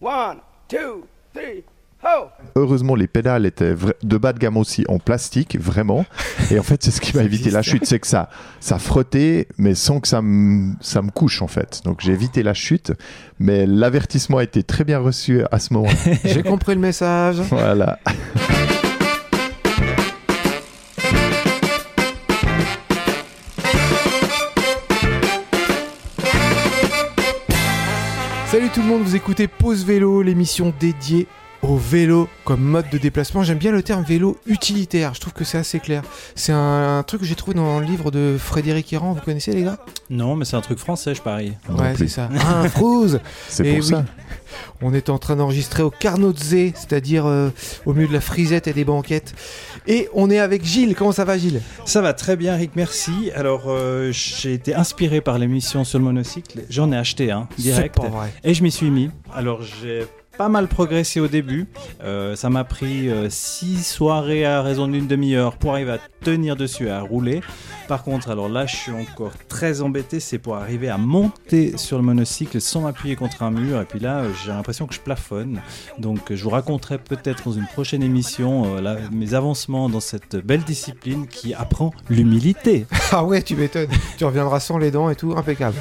One, 0.00 0.38
two, 0.68 1.06
three, 1.34 1.64
ho! 2.02 2.26
Heureusement, 2.54 2.94
les 2.94 3.06
pédales 3.06 3.46
étaient 3.46 3.74
de 4.02 4.16
bas 4.18 4.32
de 4.34 4.38
gamme 4.38 4.56
aussi 4.58 4.84
en 4.88 4.98
plastique, 4.98 5.58
vraiment. 5.58 6.04
Et 6.50 6.58
en 6.58 6.62
fait, 6.62 6.82
c'est 6.82 6.90
ce 6.90 7.00
qui 7.00 7.16
m'a 7.16 7.22
évité 7.22 7.50
la 7.50 7.62
chute, 7.62 7.86
c'est 7.86 7.98
que 7.98 8.06
ça, 8.06 8.28
ça 8.60 8.78
frottait, 8.78 9.48
mais 9.56 9.74
sans 9.74 10.00
que 10.00 10.08
ça 10.08 10.20
me, 10.22 10.74
ça 10.80 11.00
me 11.00 11.10
couche, 11.10 11.40
en 11.40 11.48
fait. 11.48 11.80
Donc 11.84 12.00
j'ai 12.02 12.12
évité 12.12 12.42
la 12.42 12.54
chute, 12.54 12.92
mais 13.38 13.64
l'avertissement 13.66 14.38
a 14.38 14.44
été 14.44 14.62
très 14.62 14.84
bien 14.84 14.98
reçu 14.98 15.42
à 15.50 15.58
ce 15.58 15.72
moment. 15.72 15.88
J'ai 16.24 16.42
compris 16.42 16.74
le 16.74 16.80
message. 16.80 17.40
voilà. 17.48 17.98
tout 28.76 28.82
le 28.82 28.88
monde, 28.88 29.04
vous 29.04 29.16
écoutez 29.16 29.48
Pause 29.48 29.86
Vélo, 29.86 30.20
l'émission 30.20 30.70
dédiée 30.78 31.26
au 31.62 31.76
vélo 31.76 32.28
comme 32.44 32.60
mode 32.60 32.88
de 32.90 32.98
déplacement. 32.98 33.42
J'aime 33.42 33.58
bien 33.58 33.72
le 33.72 33.82
terme 33.82 34.04
vélo 34.04 34.38
utilitaire, 34.46 35.14
je 35.14 35.20
trouve 35.20 35.32
que 35.32 35.44
c'est 35.44 35.58
assez 35.58 35.80
clair. 35.80 36.02
C'est 36.34 36.52
un, 36.52 36.98
un 36.98 37.02
truc 37.02 37.20
que 37.20 37.26
j'ai 37.26 37.34
trouvé 37.34 37.54
dans 37.54 37.80
le 37.80 37.86
livre 37.86 38.10
de 38.10 38.36
Frédéric 38.38 38.92
Errand, 38.92 39.12
vous 39.12 39.20
connaissez 39.20 39.52
les 39.52 39.62
gars? 39.62 39.78
Non, 40.10 40.36
mais 40.36 40.44
c'est 40.44 40.56
un 40.56 40.60
truc 40.60 40.78
français, 40.78 41.14
je 41.14 41.22
parie. 41.22 41.54
Non 41.68 41.76
Ouais, 41.78 41.94
c'est 41.96 42.08
ça. 42.08 42.28
Ah, 42.40 42.60
un 42.60 42.68
frouze 42.68 43.20
C'est 43.48 43.64
pour 43.64 43.78
oui. 43.78 43.82
ça. 43.82 44.04
On 44.82 44.94
est 44.94 45.10
en 45.10 45.18
train 45.18 45.36
d'enregistrer 45.36 45.82
au 45.82 45.90
Carnotze, 45.90 46.72
c'est-à-dire 46.74 47.26
euh, 47.26 47.50
au 47.84 47.92
milieu 47.92 48.08
de 48.08 48.12
la 48.12 48.20
frisette 48.20 48.68
et 48.68 48.72
des 48.72 48.84
banquettes. 48.84 49.34
Et 49.86 50.08
on 50.14 50.30
est 50.30 50.38
avec 50.38 50.64
Gilles, 50.64 50.94
comment 50.94 51.12
ça 51.12 51.24
va 51.24 51.38
Gilles? 51.38 51.60
Ça 51.84 52.00
va 52.02 52.12
très 52.12 52.36
bien, 52.36 52.54
Rick, 52.56 52.72
merci. 52.76 53.30
Alors, 53.34 53.64
euh, 53.66 54.10
j'ai 54.12 54.54
été 54.54 54.74
inspiré 54.74 55.20
par 55.20 55.38
l'émission 55.38 55.84
sur 55.84 55.98
le 55.98 56.04
monocycle. 56.04 56.60
J'en 56.70 56.92
ai 56.92 56.96
acheté 56.96 57.30
un, 57.30 57.48
direct. 57.58 57.96
C'est 57.96 58.02
pas 58.02 58.08
vrai. 58.08 58.32
Et 58.44 58.54
je 58.54 58.62
m'y 58.62 58.70
suis 58.70 58.90
mis. 58.90 59.10
Alors, 59.34 59.62
j'ai 59.62 60.06
pas 60.36 60.48
mal 60.48 60.68
progressé 60.68 61.20
au 61.20 61.28
début. 61.28 61.66
Euh, 62.02 62.36
ça 62.36 62.50
m'a 62.50 62.64
pris 62.64 63.10
6 63.28 63.82
soirées 63.84 64.44
à 64.44 64.62
raison 64.62 64.88
d'une 64.88 65.06
demi-heure 65.06 65.56
pour 65.56 65.72
arriver 65.72 65.92
à 65.92 65.98
tenir 66.22 66.56
dessus 66.56 66.86
et 66.86 66.90
à 66.90 67.00
rouler. 67.00 67.40
Par 67.88 68.02
contre, 68.02 68.30
alors 68.30 68.48
là, 68.48 68.66
je 68.66 68.74
suis 68.74 68.92
encore 68.92 69.32
très 69.48 69.80
embêté. 69.80 70.18
C'est 70.18 70.38
pour 70.38 70.56
arriver 70.56 70.88
à 70.88 70.98
monter 70.98 71.76
sur 71.76 71.98
le 71.98 72.02
monocycle 72.02 72.60
sans 72.60 72.80
m'appuyer 72.80 73.14
contre 73.14 73.42
un 73.44 73.52
mur. 73.52 73.80
Et 73.80 73.84
puis 73.84 74.00
là, 74.00 74.20
euh, 74.20 74.32
j'ai 74.44 74.50
l'impression 74.50 74.86
que 74.86 74.94
je 74.94 75.00
plafonne. 75.00 75.60
Donc, 75.98 76.30
euh, 76.30 76.36
je 76.36 76.42
vous 76.42 76.50
raconterai 76.50 76.98
peut-être 76.98 77.44
dans 77.44 77.52
une 77.52 77.66
prochaine 77.66 78.02
émission 78.02 78.76
euh, 78.76 78.98
mes 79.12 79.34
avancements 79.34 79.88
dans 79.88 80.00
cette 80.00 80.36
belle 80.36 80.64
discipline 80.64 81.26
qui 81.28 81.54
apprend 81.54 81.92
l'humilité. 82.10 82.86
Ah 83.12 83.24
ouais, 83.24 83.40
tu 83.40 83.54
m'étonnes. 83.54 83.88
tu 84.18 84.24
reviendras 84.24 84.58
sans 84.58 84.78
les 84.78 84.90
dents 84.90 85.08
et 85.08 85.14
tout, 85.14 85.32
impeccable. 85.36 85.76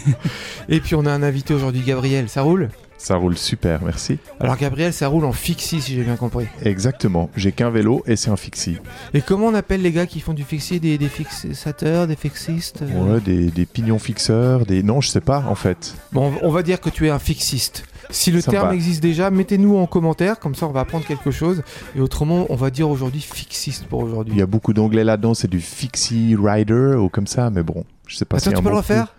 et 0.68 0.80
puis 0.80 0.94
on 0.94 1.04
a 1.04 1.10
un 1.10 1.22
invité 1.22 1.52
aujourd'hui, 1.52 1.82
Gabriel, 1.82 2.30
ça 2.30 2.40
roule? 2.40 2.70
Ça 2.96 3.16
roule 3.16 3.36
super, 3.36 3.82
merci. 3.82 4.18
Alors 4.40 4.56
Gabriel, 4.56 4.92
ça 4.92 5.08
roule 5.08 5.24
en 5.26 5.32
fixie 5.32 5.80
si 5.82 5.94
j'ai 5.94 6.04
bien 6.04 6.16
compris. 6.16 6.46
Exactement. 6.62 7.28
J'ai 7.36 7.52
qu'un 7.52 7.68
vélo 7.70 8.02
et 8.06 8.16
c'est 8.16 8.30
un 8.30 8.36
fixie. 8.36 8.78
Et 9.12 9.20
comment 9.20 9.46
on 9.46 9.54
appelle 9.54 9.82
les 9.82 9.92
gars 9.92 10.06
qui 10.06 10.20
font 10.20 10.32
du 10.32 10.44
fixie? 10.44 10.80
Des, 10.80 10.96
des 10.96 11.08
fixateurs, 11.08 12.06
des 12.06 12.16
fixistes 12.16 12.82
euh? 12.82 13.14
Ouais, 13.14 13.20
des, 13.20 13.50
des 13.50 13.66
pignons 13.66 13.98
fixeurs, 13.98 14.64
des. 14.64 14.82
Non, 14.82 15.00
je 15.02 15.08
sais 15.10 15.20
pas, 15.20 15.44
en 15.48 15.54
fait. 15.54 15.94
Bon, 16.12 16.32
on 16.40 16.50
va 16.50 16.62
dire 16.62 16.80
que 16.80 16.88
tu 16.88 17.06
es 17.06 17.10
un 17.10 17.18
fixiste. 17.18 17.84
Si 18.10 18.30
le 18.30 18.42
terme 18.42 18.72
existe 18.72 19.02
déjà, 19.02 19.30
mettez-nous 19.30 19.76
en 19.76 19.86
commentaire, 19.86 20.38
comme 20.38 20.54
ça 20.54 20.66
on 20.66 20.72
va 20.72 20.80
apprendre 20.80 21.06
quelque 21.06 21.30
chose. 21.30 21.62
Et 21.96 22.00
autrement, 22.00 22.46
on 22.50 22.54
va 22.54 22.70
dire 22.70 22.88
aujourd'hui 22.88 23.20
fixiste 23.20 23.86
pour 23.86 24.02
Il 24.02 24.04
aujourd'hui. 24.12 24.38
y 24.38 24.42
a 24.42 24.46
beaucoup 24.46 24.72
d'anglais 24.72 25.04
là-dedans, 25.04 25.34
c'est 25.34 25.48
du 25.50 25.60
fixie 25.60 26.36
rider 26.38 26.96
ou 26.98 27.08
comme 27.08 27.26
ça, 27.26 27.50
mais 27.50 27.62
bon, 27.62 27.84
je 28.06 28.16
sais 28.16 28.24
pas 28.26 28.36
Attends, 28.36 28.50
si 28.50 28.56
tu 28.56 28.62
peux 28.62 28.68
le 28.70 28.76
refaire? 28.76 29.14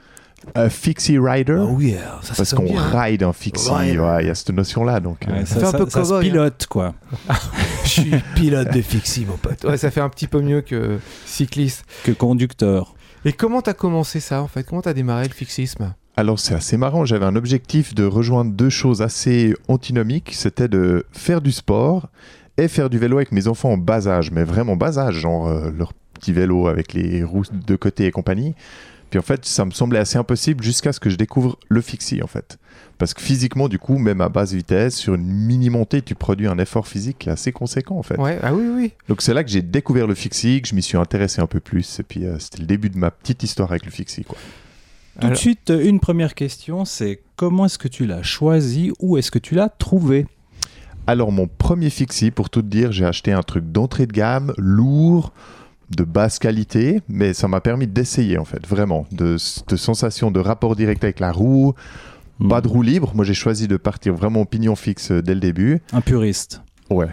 Un 0.54 0.70
fixie 0.70 1.18
rider 1.18 1.58
Ah 1.60 1.66
oui, 1.66 1.96
ça, 2.22 2.30
ça 2.30 2.36
Parce 2.38 2.54
qu'on 2.54 2.68
ride 2.74 3.24
un 3.24 3.34
fixie, 3.34 3.70
ouais, 3.72 4.22
il 4.22 4.28
y 4.28 4.30
a 4.30 4.36
cette 4.36 4.52
notion-là. 4.52 5.00
Donc, 5.00 5.28
euh, 5.28 5.32
Ouais, 5.40 5.46
ça 5.46 5.60
fait 5.60 5.66
un 5.66 5.72
peu 5.72 5.90
ça 5.90 6.04
se 6.04 6.10
cow-boy, 6.10 6.18
hein. 6.18 6.22
pilote, 6.22 6.68
quoi. 6.70 6.94
Je 7.84 7.90
suis 7.90 8.12
pilote 8.36 8.72
de 8.74 8.82
fixie, 8.82 9.26
mon 9.26 9.38
pote. 9.38 9.64
Ouais, 9.64 9.78
ça 9.78 9.92
fait 9.92 10.02
un 10.02 10.10
petit 10.10 10.28
peu 10.28 10.42
mieux 10.42 10.62
que 10.62 11.00
cycliste. 11.26 11.84
Que 12.04 12.12
conducteur. 12.12 12.96
Et 13.26 13.34
comment 13.34 13.62
t'as 13.62 13.74
commencé 13.74 14.20
ça 14.20 14.42
en 14.44 14.48
fait? 14.48 14.64
Comment 14.64 14.82
t'as 14.84 14.94
démarré 14.94 15.28
le 15.28 15.34
fixisme? 15.34 15.94
Alors 16.16 16.40
c'est 16.40 16.54
assez 16.54 16.78
marrant, 16.78 17.04
j'avais 17.06 17.26
un 17.26 17.36
objectif 17.36 17.94
de 17.96 18.06
rejoindre 18.06 18.52
deux 18.54 18.70
choses 18.70 19.02
assez 19.02 19.54
antinomiques, 19.68 20.32
c'était 20.34 20.68
de 20.70 21.06
faire 21.12 21.42
du 21.42 21.52
sport 21.52 22.08
et 22.58 22.68
faire 22.70 22.90
du 22.90 23.00
vélo 23.00 23.18
avec 23.18 23.32
mes 23.34 23.48
enfants 23.48 23.72
en 23.72 23.78
bas 23.78 24.08
âge, 24.08 24.32
mais 24.32 24.44
vraiment 24.44 24.76
bas 24.78 24.98
âge, 24.98 25.16
genre 25.16 25.48
euh, 25.48 25.72
leur 25.78 25.92
petit 26.14 26.32
vélo 26.32 26.68
avec 26.68 26.94
les 26.94 27.24
roues 27.24 27.44
de 27.52 27.76
côté 27.76 28.06
et 28.06 28.12
compagnie. 28.12 28.56
Puis 29.16 29.20
en 29.22 29.22
fait, 29.22 29.46
ça 29.46 29.64
me 29.64 29.72
semblait 29.72 30.00
assez 30.00 30.18
impossible 30.18 30.62
jusqu'à 30.62 30.92
ce 30.92 31.00
que 31.00 31.10
je 31.10 31.16
découvre 31.16 31.58
le 31.70 31.80
fixie 31.80 32.22
en 32.22 32.28
fait. 32.28 32.58
Parce 32.98 33.14
que 33.14 33.22
physiquement, 33.22 33.70
du 33.70 33.80
coup, 33.80 33.98
même 33.98 34.20
à 34.20 34.28
basse 34.28 34.52
vitesse, 34.52 34.98
sur 34.98 35.16
une 35.16 35.24
mini-montée, 35.26 36.02
tu 36.02 36.16
produis 36.16 36.48
un 36.48 36.58
effort 36.58 36.86
physique 36.86 37.20
qui 37.20 37.30
est 37.30 37.32
assez 37.32 37.54
conséquent 37.54 37.98
en 37.98 38.04
fait. 38.04 38.18
Ouais, 38.18 38.38
ah 38.44 38.54
oui, 38.54 38.66
oui. 38.76 38.92
Donc 39.08 39.22
c'est 39.22 39.34
là 39.34 39.46
que 39.46 39.50
j'ai 39.50 39.62
découvert 39.62 40.06
le 40.06 40.16
fixie, 40.16 40.62
que 40.62 40.68
je 40.68 40.76
m'y 40.76 40.82
suis 40.82 40.98
intéressé 40.98 41.40
un 41.40 41.48
peu 41.48 41.62
plus, 41.62 41.98
et 42.02 42.04
puis 42.04 42.26
euh, 42.26 42.38
c'était 42.40 42.58
le 42.60 42.66
début 42.66 42.90
de 42.90 42.98
ma 42.98 43.10
petite 43.10 43.42
histoire 43.42 43.72
avec 43.72 43.86
le 43.86 43.92
fixie. 43.92 44.26
Quoi. 44.26 44.38
Tout 44.38 45.28
Alors- 45.28 45.32
de 45.32 45.38
suite, 45.38 45.70
euh, 45.70 45.88
une 45.88 46.02
première 46.02 46.36
question, 46.36 46.84
c'est 46.84 47.22
comment 47.38 47.68
est-ce 47.68 47.78
que 47.78 47.88
tu 47.88 48.06
l'as 48.06 48.22
choisi 48.22 48.92
Où 49.00 49.16
est-ce 49.16 49.32
que 49.32 49.40
tu 49.40 49.56
l'as 49.56 49.70
trouvé? 49.70 50.28
Alors, 51.08 51.32
mon 51.32 51.48
premier 51.48 51.90
fixie, 51.90 52.32
pour 52.32 52.50
tout 52.50 52.62
te 52.62 52.68
dire, 52.68 52.92
j'ai 52.92 53.06
acheté 53.06 53.32
un 53.32 53.44
truc 53.44 53.72
d'entrée 53.72 54.08
de 54.08 54.12
gamme, 54.12 54.54
lourd, 54.58 55.32
de 55.90 56.04
basse 56.04 56.40
qualité, 56.40 57.02
mais 57.08 57.34
ça 57.34 57.48
m'a 57.48 57.62
permis 57.62 57.88
d'essayer, 57.88 58.38
en 58.38 58.46
fait, 58.46 58.66
vraiment, 58.68 59.06
de, 59.12 59.38
de 59.68 59.76
sensation 59.76 60.32
de 60.32 60.40
rapport 60.40 60.76
direct 60.76 61.04
avec 61.04 61.20
la 61.20 61.32
roue, 61.32 61.74
pas 62.50 62.62
de 62.62 62.68
roue 62.68 62.82
libre. 62.82 63.12
Moi, 63.16 63.24
j'ai 63.26 63.34
choisi 63.34 63.68
de 63.68 63.78
partir 63.78 64.14
vraiment 64.14 64.42
au 64.42 64.46
pignon 64.46 64.76
fixe 64.76 65.12
euh, 65.12 65.22
dès 65.22 65.34
le 65.34 65.40
début. 65.40 65.82
Un 65.94 66.02
puriste. 66.02 66.62
Ouais, 66.90 67.10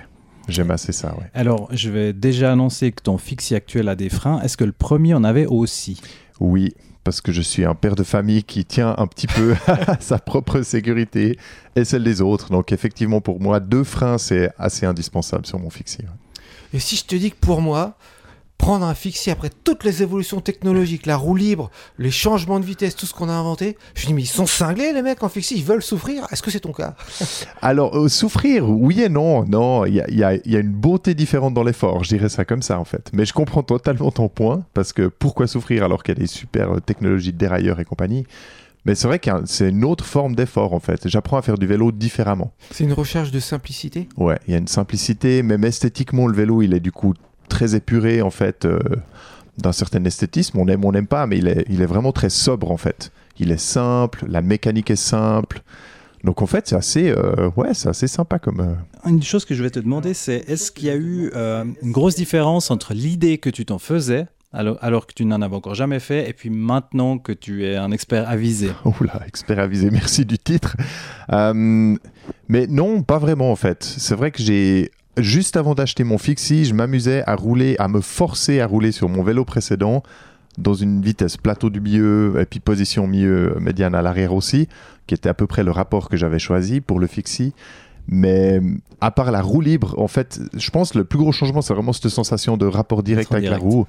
j'aime 0.49 0.71
assez 0.71 0.93
ça, 0.93 1.15
ouais. 1.19 1.31
Alors, 1.35 1.69
je 1.73 1.91
vais 1.91 2.13
déjà 2.13 2.53
annoncer 2.53 2.93
que 2.93 3.03
ton 3.03 3.19
fixie 3.19 3.55
actuel 3.55 3.89
a 3.89 3.95
des 3.95 4.09
freins. 4.09 4.41
Est-ce 4.43 4.57
que 4.57 4.65
le 4.65 4.73
premier 4.73 5.15
en 5.15 5.23
avait 5.25 5.47
aussi? 5.47 6.01
Oui, 6.41 6.75
parce 7.05 7.21
que 7.21 7.31
je 7.31 7.43
suis 7.43 7.65
un 7.65 7.75
père 7.75 7.95
de 7.95 8.03
famille 8.05 8.43
qui 8.43 8.65
tient 8.65 8.95
un 8.99 9.07
petit 9.07 9.27
peu 9.27 9.55
à 9.67 10.01
sa 10.01 10.19
propre 10.19 10.63
sécurité 10.63 11.39
et 11.77 11.85
celle 11.85 12.05
des 12.05 12.21
autres. 12.21 12.51
Donc, 12.51 12.73
effectivement, 12.73 13.21
pour 13.21 13.41
moi, 13.41 13.61
deux 13.61 13.85
freins, 13.85 14.19
c'est 14.19 14.51
assez 14.59 14.87
indispensable 14.87 15.47
sur 15.47 15.59
mon 15.59 15.71
fixie. 15.71 16.03
ouais. 16.03 16.09
Et 16.75 16.79
si 16.79 16.97
je 16.97 17.05
te 17.05 17.15
dis 17.15 17.31
que 17.31 17.37
pour 17.37 17.61
moi, 17.61 17.97
prendre 18.63 18.87
un 18.87 18.95
fixie 18.95 19.33
après 19.33 19.51
toutes 19.65 19.83
les 19.83 20.03
évolutions 20.05 20.41
technologiques, 20.41 21.05
la 21.07 21.17
roue 21.17 21.35
libre, 21.35 21.69
les 21.99 22.13
changements 22.13 22.61
de 22.61 22.65
vitesse, 22.65 22.95
tout 22.95 23.07
ce 23.07 23.13
qu'on 23.13 23.29
a 23.29 23.33
inventé, 23.33 23.77
je 23.97 24.07
dis 24.07 24.15
mais 24.15 24.23
ils 24.23 24.27
sont 24.27 24.47
cinglés 24.47 24.93
les 24.93 25.03
mecs 25.03 25.21
en 25.25 25.29
fixie, 25.29 25.57
ils 25.59 25.65
veulent 25.65 25.83
souffrir. 25.83 26.29
Est-ce 26.31 26.43
que 26.43 26.51
c'est 26.53 26.61
ton 26.61 26.73
cas? 26.73 26.95
Alors, 27.61 27.99
euh, 27.99 28.09
souffrir, 28.09 28.71
oui 28.71 29.03
et 29.03 29.09
non. 29.09 29.45
Non, 29.45 29.85
il 29.85 29.95
y 29.97 30.01
a, 30.01 30.09
y 30.09 30.23
a- 30.23 30.37
y 30.47 30.55
a 30.55 30.61
une 30.61 30.71
beauté 30.73 31.15
différente 31.15 31.55
dans 31.55 31.65
l'effort, 31.65 32.05
je 32.05 32.11
dirais 32.11 32.29
ça 32.29 32.45
comme 32.45 32.63
ça 32.63 32.79
en 32.79 32.85
fait. 32.85 33.11
Mais 33.13 33.25
je 33.27 33.33
comprends 33.33 33.65
totalement 33.65 34.13
ton 34.13 34.29
point, 34.29 34.65
parce 34.75 34.93
que 34.93 35.09
pourquoi 35.09 35.49
souffrir 35.49 35.83
alors 35.83 36.05
qu'il 36.05 36.15
y 36.15 36.19
a 36.19 36.21
des 36.21 36.29
super 36.29 36.77
euh, 36.77 36.79
technologies 36.81 37.33
de 37.33 37.39
dérailleurs 37.39 37.81
et 37.81 37.85
compagnie? 37.85 38.25
Mais 38.85 38.95
c'est 38.95 39.09
vrai 39.09 39.19
que 39.19 39.31
c'est 39.45 39.71
une 39.71 39.85
autre 39.85 40.05
forme 40.05 40.35
d'effort 40.37 40.73
en 40.73 40.81
fait. 40.81 41.09
J'apprends 41.09 41.37
à 41.37 41.43
faire 41.43 41.59
du 41.59 41.67
vélo 41.67 41.91
différemment. 41.93 42.53
C'est 42.71 42.85
une 42.85 42.93
recherche 42.93 43.33
de 43.33 43.41
simplicité? 43.41 44.09
Ouais, 44.17 44.39
il 44.47 44.53
y 44.53 44.55
a 44.55 44.59
une 44.59 44.69
simplicité, 44.69 45.43
même 45.43 45.65
esthétiquement, 45.65 46.27
le 46.29 46.35
vélo, 46.37 46.63
il 46.63 46.75
est 46.75 46.81
du 46.81 46.91
coup 46.93 47.15
très 47.53 47.75
épuré 47.75 48.23
en 48.23 48.31
fait, 48.31 48.65
euh, 48.65 48.79
d'un 49.59 49.73
certain 49.73 50.03
esthétisme. 50.05 50.59
On 50.59 50.67
aime, 50.69 50.85
on 50.85 50.93
n'aime 50.93 51.07
pas, 51.07 51.27
mais 51.27 51.39
il 51.39 51.47
est, 51.49 51.65
il 51.69 51.83
est 51.83 51.87
vraiment 51.87 52.13
très 52.13 52.31
sobre 52.31 52.71
en 52.71 52.77
fait. 52.77 53.13
Il 53.39 53.51
est 53.51 53.61
simple, 53.61 54.25
la 54.29 54.43
mécanique 54.43 54.91
est 54.91 54.97
simple. 55.17 55.63
Donc 56.25 56.41
en 56.41 56.47
fait, 56.47 56.69
c'est 56.69 56.77
assez, 56.77 57.11
euh, 57.11 57.51
ouais, 57.57 57.75
c'est 57.75 57.89
assez 57.89 58.07
sympa 58.07 58.39
comme. 58.39 58.61
euh, 58.61 59.09
Une 59.11 59.23
chose 59.23 59.45
que 59.45 59.55
je 59.55 59.63
vais 59.63 59.71
te 59.71 59.81
demander, 59.81 60.15
c'est 60.15 60.45
est-ce 60.49 60.71
qu'il 60.73 60.87
y 60.87 60.91
a 60.91 60.97
eu 60.97 61.31
une 61.83 61.93
grosse 61.93 62.15
différence 62.17 62.71
entre 62.71 62.95
l'idée 62.95 63.39
que 63.39 63.51
tu 63.51 63.65
t'en 63.67 63.79
faisais, 63.81 64.27
alors, 64.53 64.77
alors 64.83 65.07
que 65.07 65.15
tu 65.15 65.25
n'en 65.25 65.41
avais 65.43 65.57
encore 65.57 65.75
jamais 65.75 65.99
fait, 65.99 66.29
et 66.29 66.33
puis 66.33 66.49
maintenant 66.51 67.19
que 67.19 67.33
tu 67.33 67.65
es 67.67 67.75
un 67.77 67.91
expert 67.91 68.29
avisé? 68.29 68.71
Oula, 69.01 69.21
expert 69.27 69.59
avisé, 69.59 69.91
merci 69.91 70.25
du 70.25 70.39
titre. 70.39 70.77
Euh, 71.33 71.97
mais 72.49 72.67
non, 72.69 73.03
pas 73.03 73.19
vraiment 73.19 73.51
en 73.51 73.57
fait. 73.57 73.83
C'est 73.83 74.15
vrai 74.15 74.31
que 74.31 74.43
j'ai. 74.43 74.91
Juste 75.19 75.57
avant 75.57 75.75
d'acheter 75.75 76.05
mon 76.05 76.17
fixie, 76.17 76.65
je 76.65 76.73
m'amusais 76.73 77.23
à 77.27 77.35
rouler, 77.37 77.77
à 77.79 77.89
me 77.89 78.01
forcer 78.01 78.61
à 78.61 78.67
rouler 78.67 78.93
sur 78.93 79.11
mon 79.11 79.23
vélo 79.23 79.45
précédent 79.45 80.03
dans 80.59 80.75
une 80.75 81.03
vitesse 81.03 81.37
plateau 81.37 81.71
du 81.71 81.81
milieu 81.81 82.35
et 82.41 82.47
puis 82.47 82.61
position 82.61 83.07
milieu 83.07 83.57
médiane 83.61 83.95
à 83.95 84.03
l'arrière 84.03 84.33
aussi, 84.35 84.69
qui 85.07 85.15
était 85.15 85.29
à 85.29 85.35
peu 85.35 85.47
près 85.47 85.65
le 85.65 85.71
rapport 85.71 86.09
que 86.09 86.17
j'avais 86.17 86.39
choisi 86.39 86.81
pour 86.81 86.99
le 86.99 87.07
fixie. 87.07 87.53
Mais 88.09 88.61
à 89.01 89.11
part 89.11 89.31
la 89.31 89.43
roue 89.43 89.61
libre, 89.61 89.95
en 89.99 90.09
fait, 90.09 90.41
je 90.55 90.71
pense 90.71 90.93
que 90.93 90.99
le 90.99 91.05
plus 91.05 91.19
gros 91.19 91.33
changement, 91.33 91.63
c'est 91.63 91.75
vraiment 91.75 91.93
cette 91.93 92.09
sensation 92.09 92.57
de 92.57 92.67
rapport 92.67 93.03
direct 93.03 93.33
avec 93.33 93.49
la 93.49 93.59
roue. 93.59 93.87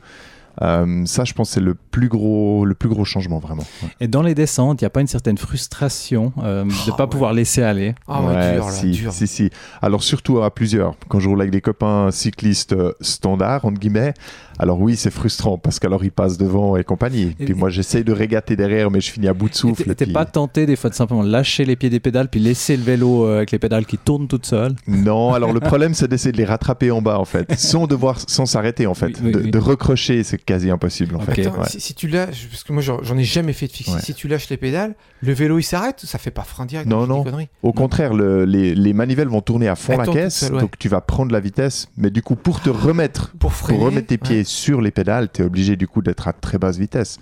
Euh, 0.61 1.03
ça, 1.05 1.23
je 1.23 1.33
pense, 1.33 1.50
c'est 1.51 1.59
le 1.59 1.73
plus 1.73 2.07
gros, 2.09 2.63
le 2.65 2.75
plus 2.75 2.89
gros 2.89 3.05
changement 3.05 3.39
vraiment. 3.39 3.63
Ouais. 3.81 3.89
Et 4.01 4.07
dans 4.07 4.21
les 4.21 4.35
descentes, 4.35 4.81
il 4.81 4.83
n'y 4.83 4.88
a 4.88 4.91
pas 4.91 5.01
une 5.01 5.07
certaine 5.07 5.38
frustration 5.38 6.31
euh, 6.44 6.63
de 6.63 6.67
ne 6.69 6.73
Oh, 6.89 6.91
pas 6.95 7.03
ouais. 7.05 7.09
pouvoir 7.09 7.33
laisser 7.33 7.63
aller? 7.63 7.95
Ah 8.07 8.21
ouais, 8.21 8.35
Ouais, 8.35 8.53
dur, 8.55 8.65
là, 8.65 8.71
si, 8.71 8.91
dur. 8.91 9.11
si, 9.13 9.27
si. 9.27 9.50
Alors 9.81 10.03
surtout 10.03 10.41
à 10.41 10.53
plusieurs. 10.53 10.95
Quand 11.07 11.19
je 11.19 11.27
roule 11.29 11.41
avec 11.41 11.51
des 11.51 11.61
copains 11.61 12.09
cyclistes 12.11 12.73
euh, 12.73 12.94
standards, 13.01 13.65
entre 13.65 13.79
guillemets, 13.79 14.13
alors 14.59 14.79
oui, 14.79 14.95
c'est 14.95 15.09
frustrant 15.11 15.57
parce 15.57 15.79
qu'alors 15.79 16.03
ils 16.03 16.11
passent 16.11 16.38
devant 16.38 16.75
et 16.77 16.83
compagnie. 16.83 17.35
Et- 17.39 17.45
Puis 17.45 17.53
moi, 17.55 17.69
j'essaye 17.69 18.03
de 18.03 18.11
régater 18.13 18.55
derrière, 18.55 18.91
mais 18.91 19.01
je 19.01 19.11
finis 19.11 19.27
à 19.27 19.33
bout 19.33 19.50
de 19.50 19.55
souffle. 19.55 19.95
t'es- 19.95 20.05
puis- 20.05 20.13
pas 20.13 20.25
tenté 20.25 20.65
des 20.67 20.75
fois 20.75 20.89
de 20.91 20.95
simplement 20.95 21.23
lâcher 21.23 21.65
les 21.65 21.75
pieds 21.75 21.89
des 21.89 22.00
pédales 22.00 22.27
puis 22.29 22.39
laisser 22.39 22.77
le 22.77 22.83
vélo 22.83 23.25
avec 23.25 23.51
les 23.51 23.59
pédales 23.59 23.85
qui 23.85 23.97
tournent 23.97 24.27
toutes 24.27 24.45
seules? 24.45 24.75
Non, 24.88 25.33
alors 25.33 25.51
le 25.53 25.59
problème, 25.59 25.94
c'est 25.95 26.07
d'essayer 26.07 26.31
de 26.31 26.38
les 26.38 26.45
rattraper 26.45 26.91
en 26.91 27.01
bas, 27.01 27.17
en 27.19 27.25
fait, 27.25 27.51
sans 27.59 27.88
devoir, 27.88 28.19
sans 28.27 28.45
s'arrêter, 28.45 28.85
en 28.85 28.94
fait. 28.94 29.07
Oui, 29.07 29.13
oui, 29.23 29.31
de, 29.31 29.39
oui. 29.39 29.51
de 29.51 29.57
recrocher, 29.57 30.23
c'est 30.23 30.43
quasi 30.45 30.69
impossible, 30.69 31.16
en 31.16 31.19
fait. 31.19 31.45
Attends, 31.48 31.60
Ouais. 31.62 31.68
si, 31.69 31.80
si 31.80 31.94
tu 31.94 32.07
lâches, 32.07 32.48
parce 32.50 32.63
que 32.63 32.74
moi 32.74 32.81
j'en 32.81 33.18
ai 33.18 33.24
jamais 33.24 33.54
fait 33.54 33.68
de 33.68 33.72
fixie, 33.72 33.94
Ouais. 33.94 34.01
si 34.01 34.13
tu 34.13 34.28
lâches 34.28 34.50
les 34.50 34.57
pédales, 34.57 34.95
le 35.22 35.34
vélo 35.34 35.60
il 35.60 35.63
s'arrête, 35.63 36.00
ça 36.04 36.18
fait 36.18 36.31
pas 36.31 36.44
frein 36.44 36.66
direct. 36.66 36.88
Non, 36.90 37.07
non. 37.07 37.24
Au 37.62 37.74
contraire, 37.74 38.13
le- 38.13 38.45
les, 38.45 38.75
les 38.75 38.94
manivelles 38.94 39.28
vont 39.30 39.42
tourner 39.42 39.68
à 39.68 39.75
fond 39.75 39.94
Elles 39.94 40.00
la 40.00 40.06
caisse, 40.07 40.50
ouais. 40.51 40.60
donc 40.62 40.78
tu 40.78 40.90
vas 40.90 41.01
prendre 41.01 41.31
la 41.31 41.40
vitesse, 41.40 41.88
mais 41.98 42.10
du 42.10 42.22
coup, 42.22 42.36
pour 42.36 42.62
te 42.62 42.69
remettre, 42.69 43.31
Pour 43.40 43.54
freiner. 43.54 43.78
pour 43.80 43.88
remettre 43.88 44.07
tes 44.07 44.18
pieds 44.18 44.38
ouais. 44.40 44.44
sur 44.44 44.81
les 44.81 44.92
pédales, 44.92 45.30
tu 45.31 45.42
es 45.42 45.45
obligé 45.45 45.75
du 45.75 45.88
coup 45.88 46.01
d'être 46.01 46.28
à 46.28 46.34
très 46.34 46.57
basse 46.57 46.78
vitesse. 46.78 47.18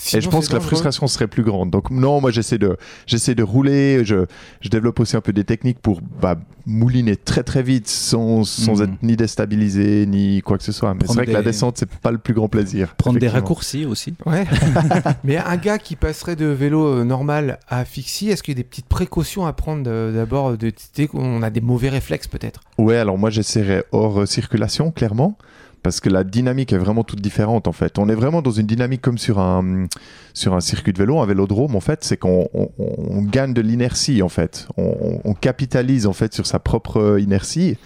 Sinon, 0.00 0.18
et 0.18 0.22
je 0.22 0.28
pense 0.30 0.48
que 0.48 0.54
la 0.54 0.60
frustration 0.60 1.06
serait 1.08 1.26
plus 1.26 1.42
grande. 1.42 1.70
Donc 1.70 1.90
non, 1.90 2.20
moi 2.20 2.30
j'essaie 2.30 2.56
de, 2.58 2.76
j'essaie 3.06 3.34
de 3.34 3.42
rouler, 3.42 4.04
je, 4.04 4.26
je 4.60 4.68
développe 4.68 5.00
aussi 5.00 5.16
un 5.16 5.20
peu 5.20 5.32
des 5.32 5.42
techniques 5.44 5.80
pour 5.80 6.00
bah, 6.20 6.36
mouliner 6.66 7.16
très 7.16 7.42
très 7.42 7.62
vite 7.64 7.88
sans, 7.88 8.44
sans 8.44 8.76
Mhm. 8.76 8.82
être 8.84 9.02
ni 9.02 9.16
déstabilisé 9.16 10.06
ni 10.06 10.40
quoi 10.42 10.56
que 10.56 10.62
ce 10.64 10.70
soit. 10.72 10.94
Mais 10.94 11.00
c'est 11.06 11.14
vrai 11.14 11.26
que 11.26 11.32
la 11.32 11.40
des- 11.40 11.46
descente, 11.46 11.78
c'est 11.78 11.90
pas 11.90 12.12
le 12.12 12.18
plus 12.18 12.32
grand 12.34 12.48
plaisir. 12.48 12.94
Prendre 12.96 13.18
des 13.18 13.26
raccourcis 13.28 13.84
aussi. 13.86 14.14
Ouais. 14.24 14.46
Mais 15.24 15.36
un 15.36 15.56
gars 15.56 15.78
qui 15.78 15.96
passerait 15.96 16.36
de 16.36 16.46
vélo 16.46 16.86
euh, 16.86 17.04
normal 17.04 17.58
à 17.68 17.84
fixie, 17.84 18.30
est-ce 18.30 18.42
qu'il 18.42 18.52
y 18.52 18.56
a 18.56 18.62
des 18.62 18.64
petites 18.68 18.86
précautions 18.86 19.46
à 19.46 19.52
prendre 19.52 19.82
de- 19.82 20.12
d'abord 20.14 20.56
de, 20.56 20.72
On 21.14 21.42
a 21.42 21.50
des 21.50 21.60
mauvais 21.60 21.88
réflexes 21.88 22.28
peut-être? 22.28 22.60
Ouais, 22.78 22.96
alors 22.96 23.18
moi 23.18 23.30
j'essaierais 23.30 23.84
hors 23.92 24.20
euh, 24.20 24.26
circulation, 24.26 24.90
clairement, 24.92 25.36
parce 25.82 26.00
que 26.00 26.08
la 26.08 26.24
dynamique 26.24 26.72
est 26.72 26.78
vraiment 26.78 27.04
toute 27.04 27.20
différente 27.20 27.68
en 27.68 27.72
fait. 27.72 27.98
On 27.98 28.08
est 28.08 28.14
vraiment 28.14 28.42
dans 28.42 28.50
une 28.50 28.66
dynamique 28.66 29.00
comme 29.00 29.18
sur 29.18 29.38
un, 29.38 29.86
sur 30.34 30.54
un 30.54 30.60
circuit 30.60 30.92
de 30.92 30.98
vélo, 30.98 31.18
un 31.20 31.26
vélodrome 31.26 31.76
en 31.76 31.80
fait, 31.80 32.04
c'est 32.04 32.16
qu'on 32.16 32.48
on- 32.54 33.22
gagne 33.22 33.54
de 33.54 33.60
l'inertie 33.60 34.22
en 34.22 34.28
fait. 34.28 34.68
On, 34.76 35.34
capitalise 35.34 36.06
en 36.06 36.12
fait 36.12 36.32
sur 36.34 36.46
sa 36.46 36.58
propre 36.58 37.18
inertie. 37.20 37.76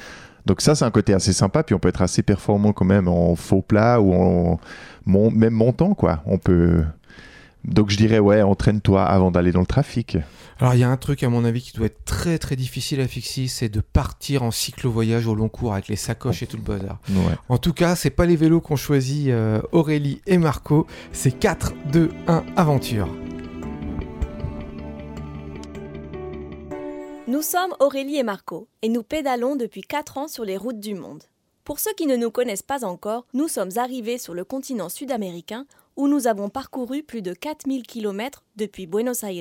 Donc 0.47 0.61
ça 0.61 0.75
c'est 0.75 0.85
un 0.85 0.91
côté 0.91 1.15
assez 1.15 1.33
sympa, 1.33 1.63
puis 1.63 1.75
on 1.75 1.79
peut 1.79 1.89
être 1.89 2.03
assez 2.03 2.23
performant 2.23 2.73
quand 2.73 2.85
même 2.85 3.09
en 3.09 3.37
faux 3.37 3.63
plat 3.63 4.01
ou 4.01 4.15
en 4.15 4.61
même 5.07 5.55
montant 5.55 5.95
quoi. 5.95 6.23
On 6.27 6.39
peut... 6.39 6.83
Donc 7.65 7.91
je 7.91 7.97
dirais 7.97 8.19
ouais, 8.19 8.43
entraîne-toi 8.43 9.03
avant 9.05 9.31
d'aller 9.31 9.53
dans 9.53 9.61
le 9.61 9.67
trafic. 9.67 10.19
Alors 10.59 10.75
il 10.75 10.81
y 10.81 10.85
a 10.85 10.89
un 10.89 10.97
truc 10.97 11.23
à 11.23 11.29
mon 11.29 11.45
avis 11.45 11.63
qui 11.63 11.73
doit 11.77 11.87
être 11.87 12.05
très 12.05 12.39
très 12.39 12.57
difficile 12.57 13.01
à 13.01 13.09
fixer, 13.09 13.47
c'est 13.47 13.69
de 13.69 13.81
partir 13.81 14.43
en 14.43 14.51
cyclo-voyage 14.51 15.27
au 15.27 15.35
long 15.35 15.49
cours 15.49 15.73
avec 15.73 15.89
les 15.89 15.97
sacoches 15.97 16.43
et 16.43 16.47
tout 16.47 16.57
le 16.57 16.63
bazar. 16.63 16.99
Ouais. 17.11 17.35
En 17.49 17.59
tout 17.59 17.73
cas, 17.73 17.95
c'est 17.95 18.11
pas 18.11 18.27
les 18.27 18.37
vélos 18.37 18.61
qu'ont 18.61 18.77
choisi 18.77 19.31
euh, 19.31 19.61
Aurélie 19.73 20.21
et 20.27 20.39
Marco, 20.39 20.87
c'est 21.13 21.33
4, 21.33 21.73
2, 21.93 22.11
1, 22.27 22.45
aventure. 22.57 23.09
Nous 27.29 27.43
sommes 27.43 27.75
Aurélie 27.81 28.19
et 28.19 28.25
Marco 28.25 28.69
et 28.83 28.89
nous 28.89 29.03
pédalons 29.03 29.57
depuis 29.57 29.83
4 29.83 30.19
ans 30.19 30.29
sur 30.29 30.45
les 30.45 30.57
routes 30.57 30.81
du 30.81 30.95
monde. 30.95 31.23
Pour 31.65 31.79
ceux 31.79 31.93
qui 31.97 32.07
ne 32.07 32.17
nous 32.17 32.33
connaissent 32.33 32.63
pas 32.63 32.85
encore, 32.85 33.25
nous 33.35 33.47
sommes 33.47 33.71
arrivés 33.77 34.19
sur 34.19 34.35
le 34.35 34.45
continent 34.45 34.89
sud-américain 34.89 35.65
où 35.97 36.09
nous 36.09 36.27
avons 36.27 36.49
parcouru 36.49 37.03
plus 37.03 37.23
de 37.23 37.33
4000 37.33 37.83
km 37.87 38.45
depuis 38.57 38.87
Buenos 38.87 39.23
Aires. 39.23 39.33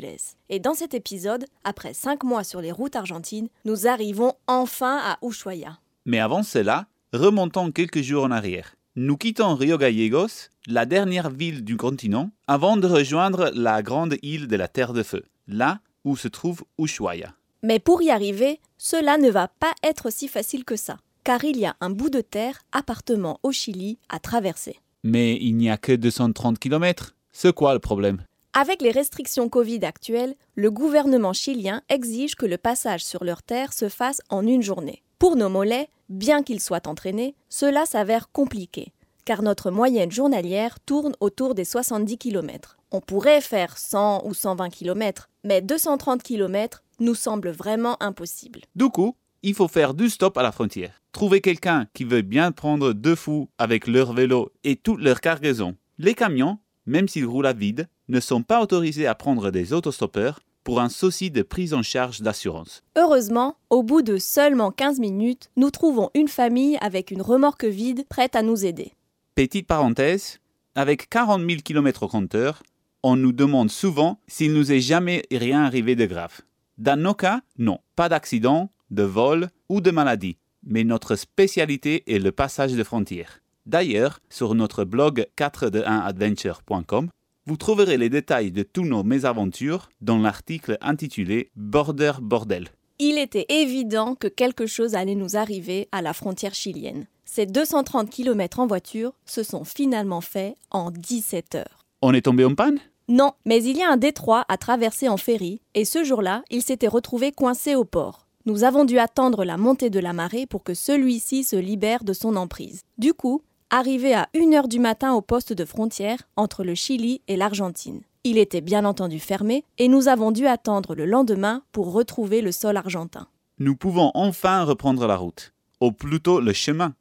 Et 0.50 0.60
dans 0.60 0.74
cet 0.74 0.94
épisode, 0.94 1.46
après 1.64 1.94
5 1.94 2.24
mois 2.24 2.44
sur 2.44 2.62
les 2.62 2.72
routes 2.72 2.96
argentines, 2.96 3.50
nous 3.66 3.88
arrivons 3.88 4.34
enfin 4.48 5.00
à 5.04 5.18
Ushuaia. 5.22 5.80
Mais 6.06 6.20
avant 6.20 6.44
cela, 6.44 6.88
remontons 7.14 7.72
quelques 7.72 8.02
jours 8.02 8.24
en 8.24 8.32
arrière. 8.32 8.76
Nous 8.96 9.16
quittons 9.16 9.56
Rio 9.56 9.78
Gallegos, 9.78 10.50
la 10.68 10.86
dernière 10.86 11.30
ville 11.30 11.64
du 11.64 11.78
continent, 11.78 12.30
avant 12.48 12.76
de 12.76 12.88
rejoindre 12.88 13.50
la 13.54 13.82
grande 13.82 14.18
île 14.22 14.48
de 14.48 14.56
la 14.58 14.68
Terre 14.68 14.92
de 14.92 15.04
Feu, 15.04 15.24
là 15.48 15.80
où 16.04 16.18
se 16.18 16.28
trouve 16.28 16.64
Ushuaia. 16.78 17.34
Mais 17.64 17.80
pour 17.80 18.02
y 18.02 18.10
arriver, 18.10 18.60
cela 18.78 19.18
ne 19.18 19.30
va 19.30 19.48
pas 19.48 19.74
être 19.82 20.12
si 20.12 20.28
facile 20.28 20.66
que 20.66 20.76
ça, 20.76 20.98
car 21.24 21.46
il 21.46 21.58
y 21.58 21.66
a 21.66 21.78
un 21.80 21.90
bout 21.90 22.10
de 22.10 22.20
terre, 22.22 22.60
appartement 22.74 23.40
au 23.44 23.54
Chili, 23.54 23.98
à 24.10 24.20
traverser. 24.20 24.81
Mais 25.04 25.38
il 25.42 25.56
n'y 25.56 25.70
a 25.70 25.78
que 25.78 25.94
230 25.94 26.60
km. 26.60 27.16
C'est 27.32 27.54
quoi 27.54 27.74
le 27.74 27.80
problème? 27.80 28.24
Avec 28.54 28.82
les 28.82 28.92
restrictions 28.92 29.48
Covid 29.48 29.86
actuelles, 29.86 30.36
le 30.56 30.70
gouvernement 30.70 31.34
chilien 31.34 31.82
exige 31.88 32.36
que 32.36 32.46
le 32.46 32.58
passage 32.58 33.04
sur 33.04 33.24
leur 33.24 33.44
terre 33.44 33.72
se 33.72 33.88
fasse 33.88 34.22
en 34.30 34.46
une 34.46 34.62
journée. 34.62 35.04
Pour 35.20 35.36
nos 35.36 35.50
mollets, 35.50 35.88
bien 36.10 36.44
qu'ils 36.44 36.60
soient 36.60 36.88
entraînés, 36.88 37.36
cela 37.48 37.86
s'avère 37.86 38.30
compliqué, 38.32 38.92
car 39.24 39.42
notre 39.42 39.72
moyenne 39.72 40.12
journalière 40.12 40.80
tourne 40.82 41.14
autour 41.22 41.56
des 41.56 41.64
70 41.64 42.18
km. 42.18 42.78
On 42.92 43.00
pourrait 43.00 43.40
faire 43.40 43.78
100 43.78 44.26
ou 44.26 44.34
120 44.34 44.70
km, 44.70 45.30
mais 45.46 45.62
230 45.62 46.22
km 46.22 46.84
nous 47.00 47.16
semble 47.16 47.52
vraiment 47.52 47.96
impossible. 48.04 48.62
Du 48.76 48.90
coup, 48.90 49.16
il 49.44 49.54
faut 49.54 49.68
faire 49.68 49.94
du 49.94 50.10
stop 50.10 50.38
à 50.38 50.44
la 50.44 50.52
frontière. 50.52 51.02
Trouver 51.12 51.42
quelqu'un 51.42 51.88
qui 51.94 52.04
veut 52.04 52.22
bien 52.22 52.52
prendre 52.52 52.94
deux 52.94 53.16
fous 53.16 53.50
avec 53.58 53.88
leur 53.88 54.14
vélo 54.14 54.52
et 54.64 54.76
toute 54.76 55.02
leur 55.02 55.22
cargaison. 55.22 55.76
Les 55.98 56.14
camions, 56.14 56.60
même 56.86 57.08
s'ils 57.08 57.26
roulent 57.26 57.48
à 57.48 57.54
vide, 57.54 57.88
ne 58.08 58.20
sont 58.20 58.44
pas 58.44 58.62
autorisés 58.62 59.08
à 59.08 59.16
prendre 59.16 59.52
des 59.52 59.74
autostoppeurs 59.74 60.40
pour 60.64 60.80
un 60.80 60.90
souci 60.90 61.32
de 61.32 61.42
prise 61.42 61.74
en 61.74 61.82
charge 61.82 62.22
d'assurance. 62.22 62.84
Heureusement, 62.96 63.58
au 63.70 63.84
bout 63.84 64.02
de 64.02 64.18
seulement 64.18 64.72
15 64.72 65.00
minutes, 65.00 65.50
nous 65.58 65.72
trouvons 65.72 66.12
une 66.14 66.28
famille 66.28 66.78
avec 66.82 67.12
une 67.12 67.22
remorque 67.22 67.66
vide 67.66 68.06
prête 68.08 68.36
à 68.36 68.44
nous 68.44 68.66
aider. 68.66 68.94
Petite 69.34 69.66
parenthèse, 69.66 70.40
avec 70.76 71.10
40 71.10 71.42
000 71.42 71.62
km 71.64 72.04
au 72.04 72.08
compteur, 72.08 72.62
on 73.04 73.16
nous 73.16 73.32
demande 73.32 73.72
souvent 73.72 74.20
s'il 74.28 74.54
nous 74.54 74.72
est 74.72 74.82
jamais 74.82 75.24
rien 75.32 75.64
arrivé 75.64 75.96
de 75.96 76.06
grave. 76.06 76.42
Dans 76.78 77.00
nos 77.00 77.16
cas, 77.16 77.42
non, 77.58 77.80
pas 77.96 78.10
d'accident, 78.10 78.70
de 78.92 79.04
vol 79.04 79.50
ou 79.70 79.82
de 79.82 79.90
maladie, 79.92 80.38
mais 80.64 80.84
notre 80.84 81.16
spécialité 81.16 82.04
est 82.14 82.20
le 82.20 82.32
passage 82.32 82.74
de 82.74 82.84
frontières. 82.84 83.42
D'ailleurs, 83.66 84.20
sur 84.30 84.54
notre 84.54 84.84
blog 84.84 85.26
4de1adventure.com, 85.38 87.10
vous 87.48 87.58
trouverez 87.58 87.98
les 87.98 88.10
détails 88.10 88.52
de 88.52 88.64
tous 88.64 88.86
nos 88.86 89.04
mésaventures 89.04 89.90
dans 90.02 90.20
l'article 90.20 90.78
intitulé 90.82 91.50
Border 91.56 92.14
Bordel. 92.22 92.68
Il 93.00 93.18
était 93.18 93.48
évident 93.50 94.14
que 94.14 94.28
quelque 94.28 94.68
chose 94.68 94.94
allait 94.94 95.16
nous 95.16 95.36
arriver 95.36 95.88
à 95.92 96.04
la 96.04 96.14
frontière 96.14 96.54
chilienne. 96.54 97.08
Ces 97.26 97.46
230 97.48 98.10
km 98.10 98.60
en 98.60 98.68
voiture 98.68 99.14
se 99.26 99.42
sont 99.42 99.64
finalement 99.64 100.22
faits 100.22 100.56
en 100.70 100.92
17 100.92 101.56
heures. 101.56 101.86
On 102.02 102.14
est 102.14 102.22
tombé 102.22 102.46
en 102.46 102.54
panne? 102.54 102.80
Non, 103.08 103.32
mais 103.46 103.64
il 103.64 103.78
y 103.78 103.82
a 103.82 103.92
un 103.92 103.98
détroit 103.98 104.46
à 104.50 104.58
traverser 104.58 105.10
en 105.10 105.18
ferry, 105.18 105.62
et 105.74 105.86
ce 105.86 106.04
jour-là, 106.04 106.44
il 106.50 106.62
s'était 106.62 106.88
retrouvé 106.88 107.32
coincé 107.32 107.74
au 107.74 107.86
port. 107.86 108.28
Nous 108.46 108.64
avons 108.64 108.86
dû 108.86 108.98
attendre 108.98 109.46
la 109.46 109.58
montée 109.58 109.92
de 109.92 110.00
la 110.00 110.14
marée 110.14 110.48
pour 110.48 110.64
que 110.64 110.74
celui-ci 110.74 111.44
se 111.44 111.56
libère 111.56 112.04
de 112.04 112.14
son 112.14 112.36
emprise. 112.36 112.82
Du 112.98 113.14
coup, 113.14 113.44
arrivé 113.70 114.16
à 114.16 114.30
1h 114.34 114.68
du 114.68 114.80
matin 114.80 115.14
au 115.14 115.22
poste 115.22 115.54
de 115.54 115.64
frontière 115.64 116.18
entre 116.36 116.64
le 116.64 116.74
Chili 116.74 117.22
et 117.28 117.38
l'Argentine. 117.38 118.02
Il 118.24 118.40
était 118.40 118.62
bien 118.62 118.84
entendu 118.84 119.20
fermé 119.20 119.64
et 119.78 119.88
nous 119.88 120.08
avons 120.08 120.32
dû 120.32 120.48
attendre 120.48 120.96
le 120.96 121.06
lendemain 121.06 121.62
pour 121.72 121.92
retrouver 121.92 122.42
le 122.42 122.52
sol 122.52 122.78
argentin. 122.78 123.28
nous 123.60 123.76
pouvons 123.76 124.10
enfin 124.16 124.64
reprendre 124.64 125.06
la 125.06 125.18
route, 125.18 125.54
ou 125.80 125.92
plutôt 125.92 126.40
le 126.40 126.52
chemin. 126.52 126.96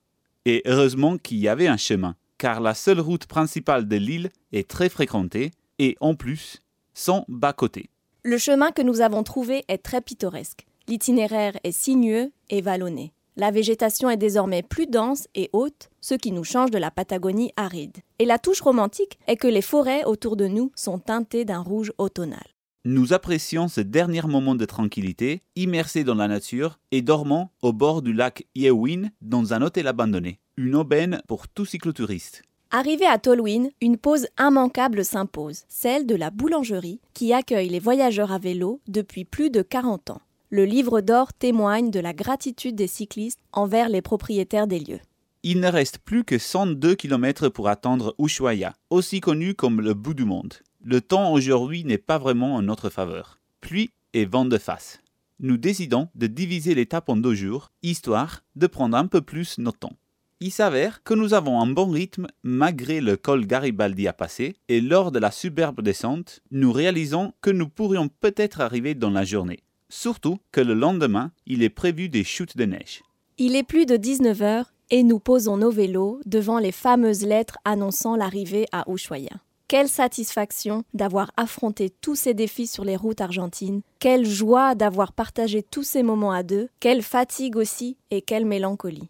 Et 0.45 0.63
heureusement 0.67 1.17
qu'il 1.17 1.39
y 1.39 1.49
avait 1.49 1.69
un 1.69 1.79
chemin, 1.79 2.17
car 2.37 2.61
la 2.61 2.75
seule 2.75 3.01
route 3.01 3.25
principale 3.27 3.89
de 3.89 3.97
l'île 3.97 4.31
est 4.53 4.69
très 4.69 4.91
fréquentée 4.91 5.53
et 5.79 5.97
en 6.01 6.15
plus, 6.15 6.61
sans 6.93 7.25
bas-côté. 7.29 7.89
Le 8.25 8.37
chemin 8.37 8.73
que 8.73 8.83
nous 8.83 9.01
avons 9.01 9.23
trouvé 9.23 9.65
est 9.69 9.83
très 9.83 10.03
pittoresque. 10.03 10.67
L'itinéraire 10.91 11.57
est 11.63 11.71
sinueux 11.71 12.33
et 12.49 12.63
vallonné. 12.63 13.13
La 13.37 13.53
végétation 13.53 14.11
est 14.11 14.17
désormais 14.17 14.65
plus 14.65 14.89
dense 14.89 15.29
et 15.37 15.49
haute, 15.53 15.89
ce 16.01 16.15
qui 16.15 16.33
nous 16.33 16.43
change 16.43 16.73
de 16.73 16.79
la 16.79 16.91
Patagonie 16.91 17.53
aride. 17.57 17.99
Et 18.19 18.25
la 18.25 18.41
touche 18.41 18.61
romantique 18.61 19.17
est 19.29 19.37
que 19.37 19.47
les 19.47 19.63
forêts 19.63 20.03
autour 20.03 20.35
de 20.35 20.49
nous 20.49 20.73
sont 20.75 20.99
teintées 20.99 21.45
d'un 21.45 21.61
rouge 21.61 21.93
automnal. 21.99 22.43
Nous 22.85 23.13
apprécions 23.13 23.69
ce 23.69 23.81
dernier 23.81 24.23
moment 24.23 24.57
de 24.57 24.65
tranquillité, 24.65 25.43
immersés 25.55 26.03
dans 26.03 26.17
la 26.17 26.27
nature 26.27 26.81
et 26.91 27.03
dormant 27.03 27.53
au 27.63 27.73
bord 27.73 28.03
du 28.03 28.13
lac 28.13 28.49
Yewin 28.57 29.11
dans 29.21 29.55
un 29.55 29.63
hôtel 29.63 29.87
abandonné, 29.87 30.41
une 30.57 30.75
aubaine 30.75 31.23
pour 31.29 31.47
tout 31.47 31.67
cyclotouriste. 31.67 32.43
Arrivé 32.73 33.07
à 33.07 33.19
Tolwyn, 33.19 33.69
une 33.81 33.97
pause 33.97 34.27
immanquable 34.41 35.05
s'impose, 35.05 35.63
celle 35.69 36.05
de 36.05 36.17
la 36.17 36.31
boulangerie 36.31 37.01
qui 37.15 37.33
accueille 37.33 37.69
les 37.69 37.79
voyageurs 37.79 38.33
à 38.33 38.39
vélo 38.39 38.81
depuis 38.89 39.25
plus 39.25 39.51
de 39.51 39.63
40 39.63 40.11
ans. 40.11 40.21
Le 40.53 40.65
livre 40.65 41.01
d'or 41.01 41.33
témoigne 41.33 41.93
de 41.93 42.01
la 42.01 42.13
gratitude 42.13 42.75
des 42.75 42.89
cyclistes 42.89 43.39
envers 43.53 43.89
les 43.89 44.03
propriétaires 44.03 44.67
des 44.67 44.81
lieux. 44.81 44.99
Il 45.45 45.61
ne 45.61 45.69
reste 45.69 45.99
plus 45.99 46.25
que 46.25 46.39
102 46.39 46.97
km 46.97 47.49
pour 47.49 47.69
atteindre 47.69 48.17
Ushuaia, 48.19 48.75
aussi 48.91 49.21
connu 49.21 49.55
comme 49.55 49.81
le 49.81 49.95
bout 49.95 50.13
du 50.13 50.25
monde. 50.25 50.55
Le 50.83 51.01
temps 51.01 51.33
aujourd'hui 51.33 51.85
n'est 51.85 51.99
pas 51.99 52.19
vraiment 52.19 52.57
en 52.57 52.63
notre 52.63 52.91
faveur. 52.91 53.39
Pluie 53.61 53.91
et 54.13 54.25
vent 54.25 54.45
de 54.45 54.59
face. 54.59 54.99
Nous 55.39 55.57
décidons 55.57 56.09
de 56.17 56.27
diviser 56.27 56.75
l'étape 56.75 57.09
en 57.11 57.17
deux 57.17 57.35
jours, 57.35 57.71
histoire 57.85 58.43
de 58.57 58.67
prendre 58.67 58.97
un 58.97 59.07
peu 59.07 59.21
plus 59.21 59.57
notre 59.59 59.79
temps. 59.79 59.97
Il 60.41 60.51
s'avère 60.51 61.05
que 61.05 61.15
nous 61.15 61.33
avons 61.33 61.61
un 61.61 61.69
bon 61.69 61.91
rythme 61.91 62.27
malgré 62.43 63.01
le 63.01 63.17
col 63.17 63.47
Garibaldi 63.47 64.09
à 64.09 64.13
passer, 64.13 64.57
et 64.69 64.81
lors 64.81 65.13
de 65.13 65.21
la 65.21 65.31
superbe 65.31 65.81
descente, 65.81 66.41
nous 66.51 66.73
réalisons 66.73 67.35
que 67.41 67.51
nous 67.51 67.69
pourrions 67.69 68.09
peut-être 68.09 68.61
arriver 68.61 68.97
dans 68.97 69.11
la 69.11 69.25
journée. 69.25 69.61
Surtout 69.91 70.39
que 70.53 70.61
le 70.61 70.75
lendemain, 70.75 71.33
il 71.47 71.63
est 71.63 71.69
prévu 71.69 72.09
des 72.09 72.25
chutes 72.25 72.57
de 72.57 72.65
neige. 72.65 73.03
Il 73.39 73.57
est 73.57 73.65
plus 73.65 73.87
de 73.87 73.97
19h 73.97 74.65
et 74.91 75.03
nous 75.03 75.19
posons 75.19 75.57
nos 75.57 75.71
vélos 75.71 76.21
devant 76.27 76.59
les 76.59 76.73
fameuses 76.73 77.27
lettres 77.27 77.59
annonçant 77.65 78.17
l'arrivée 78.17 78.67
à 78.73 78.85
Ushuaia. 78.89 79.41
Quelle 79.67 79.89
satisfaction 79.89 80.85
d'avoir 80.95 81.33
affronté 81.37 81.91
tous 81.91 82.15
ces 82.15 82.35
défis 82.35 82.67
sur 82.67 82.85
les 82.85 82.97
routes 82.97 83.21
argentines, 83.21 83.83
quelle 83.99 84.27
joie 84.27 84.75
d'avoir 84.75 85.13
partagé 85.13 85.63
tous 85.63 85.85
ces 85.85 86.03
moments 86.03 86.33
à 86.33 86.43
deux, 86.43 86.69
quelle 86.81 87.03
fatigue 87.03 87.57
aussi 87.57 87.97
et 88.11 88.23
quelle 88.23 88.47
mélancolie. 88.47 89.09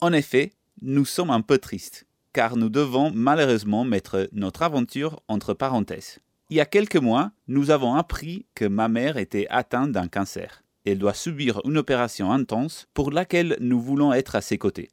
En 0.00 0.12
effet, 0.12 0.52
nous 0.82 1.04
sommes 1.04 1.30
un 1.30 1.40
peu 1.40 1.58
tristes, 1.58 2.06
car 2.32 2.56
nous 2.56 2.68
devons 2.68 3.10
malheureusement 3.14 3.84
mettre 3.84 4.28
notre 4.32 4.62
aventure 4.62 5.22
entre 5.28 5.54
parenthèses. 5.54 6.18
Il 6.52 6.56
y 6.56 6.60
a 6.60 6.66
quelques 6.66 6.96
mois, 6.96 7.30
nous 7.48 7.70
avons 7.70 7.94
appris 7.94 8.44
que 8.54 8.66
ma 8.66 8.86
mère 8.86 9.16
était 9.16 9.46
atteinte 9.48 9.90
d'un 9.90 10.06
cancer. 10.06 10.62
Elle 10.84 10.98
doit 10.98 11.14
subir 11.14 11.62
une 11.64 11.78
opération 11.78 12.30
intense 12.30 12.88
pour 12.92 13.10
laquelle 13.10 13.56
nous 13.58 13.80
voulons 13.80 14.12
être 14.12 14.36
à 14.36 14.42
ses 14.42 14.58
côtés. 14.58 14.90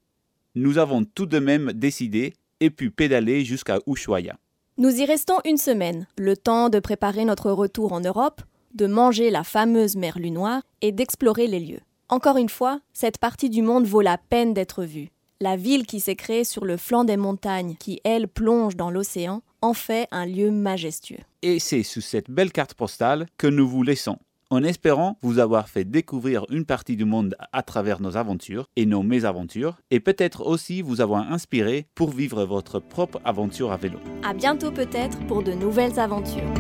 Nous 0.56 0.78
avons 0.78 1.04
tout 1.04 1.26
de 1.26 1.38
même 1.38 1.74
décidé 1.74 2.34
et 2.62 2.70
pu 2.70 2.92
pédaler 2.92 3.44
jusqu'à 3.44 3.80
Ushuaia. 3.88 4.38
Nous 4.78 5.02
y 5.02 5.04
restons 5.04 5.40
une 5.44 5.58
semaine, 5.58 6.08
le 6.18 6.38
temps 6.38 6.70
de 6.70 6.80
préparer 6.80 7.26
notre 7.26 7.52
retour 7.52 7.92
en 7.92 8.00
Europe, 8.00 8.42
de 8.74 8.88
manger 8.88 9.30
la 9.30 9.44
fameuse 9.44 9.98
merlue 9.98 10.32
noire 10.32 10.62
et 10.80 10.94
d'explorer 10.94 11.48
les 11.48 11.60
lieux. 11.60 11.82
Encore 12.08 12.38
une 12.38 12.48
fois, 12.48 12.80
cette 12.94 13.18
partie 13.18 13.50
du 13.50 13.64
monde 13.64 13.86
vaut 13.86 14.00
la 14.00 14.18
peine 14.18 14.54
d'être 14.54 14.86
vue. 14.86 15.10
La 15.42 15.58
ville 15.58 15.86
qui 15.86 16.00
s'est 16.00 16.16
créée 16.16 16.46
sur 16.46 16.64
le 16.64 16.78
flanc 16.78 17.04
des 17.04 17.18
montagnes, 17.18 17.76
qui 17.78 18.00
elle 18.06 18.30
plonge 18.30 18.78
dans 18.78 18.92
l'océan, 18.92 19.42
en 19.62 19.74
fait 19.74 20.08
un 20.12 20.26
lieu 20.26 20.52
majestueux. 20.52 21.20
Et 21.42 21.60
c'est 21.60 21.84
sous 21.84 22.02
cette 22.02 22.30
belle 22.30 22.52
carte 22.52 22.74
postale 22.74 23.28
que 23.38 23.48
nous 23.48 23.68
vous 23.68 23.84
laissons, 23.84 24.18
en 24.50 24.64
espérant 24.64 25.18
vous 25.22 25.40
avoir 25.40 25.70
fait 25.70 25.86
découvrir 25.86 26.46
une 26.50 26.66
partie 26.66 26.96
du 26.96 27.06
monde 27.06 27.36
à 27.54 27.64
travers 27.64 28.02
nos 28.02 28.18
aventures 28.18 28.68
et 28.76 28.86
nos 28.86 29.04
mésaventures, 29.04 29.78
et 29.92 30.00
peut-être 30.00 30.46
aussi 30.46 30.82
vous 30.82 31.02
avoir 31.02 31.32
inspiré 31.32 31.88
pour 31.96 32.12
vivre 32.12 32.44
votre 32.46 32.80
propre 32.80 33.22
aventure 33.26 33.72
à 33.72 33.78
vélo. 33.78 34.00
À 34.24 34.34
bientôt 34.34 34.72
peut-être 34.72 35.20
pour 35.28 35.44
de 35.44 35.54
nouvelles 35.54 36.00
aventures. 36.00 36.54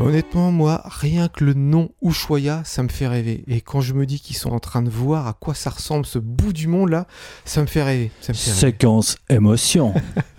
Honnêtement, 0.00 0.50
moi, 0.50 0.82
rien 0.84 1.28
que 1.28 1.44
le 1.44 1.54
nom 1.54 1.88
Ushuaia, 2.02 2.62
ça 2.64 2.82
me 2.82 2.88
fait 2.88 3.06
rêver. 3.06 3.44
Et 3.46 3.60
quand 3.60 3.80
je 3.80 3.94
me 3.94 4.06
dis 4.06 4.20
qu'ils 4.20 4.36
sont 4.36 4.50
en 4.50 4.58
train 4.58 4.82
de 4.82 4.90
voir 4.90 5.28
à 5.28 5.32
quoi 5.32 5.54
ça 5.54 5.70
ressemble 5.70 6.04
ce 6.04 6.18
bout 6.18 6.52
du 6.52 6.66
monde 6.66 6.90
là, 6.90 7.06
ça 7.44 7.62
me 7.62 7.66
fait 7.66 7.82
rêver. 7.82 8.10
Ça 8.20 8.32
me 8.32 8.36
fait 8.36 8.50
rêver. 8.50 8.60
Séquence 8.60 9.16
émotion. 9.30 9.94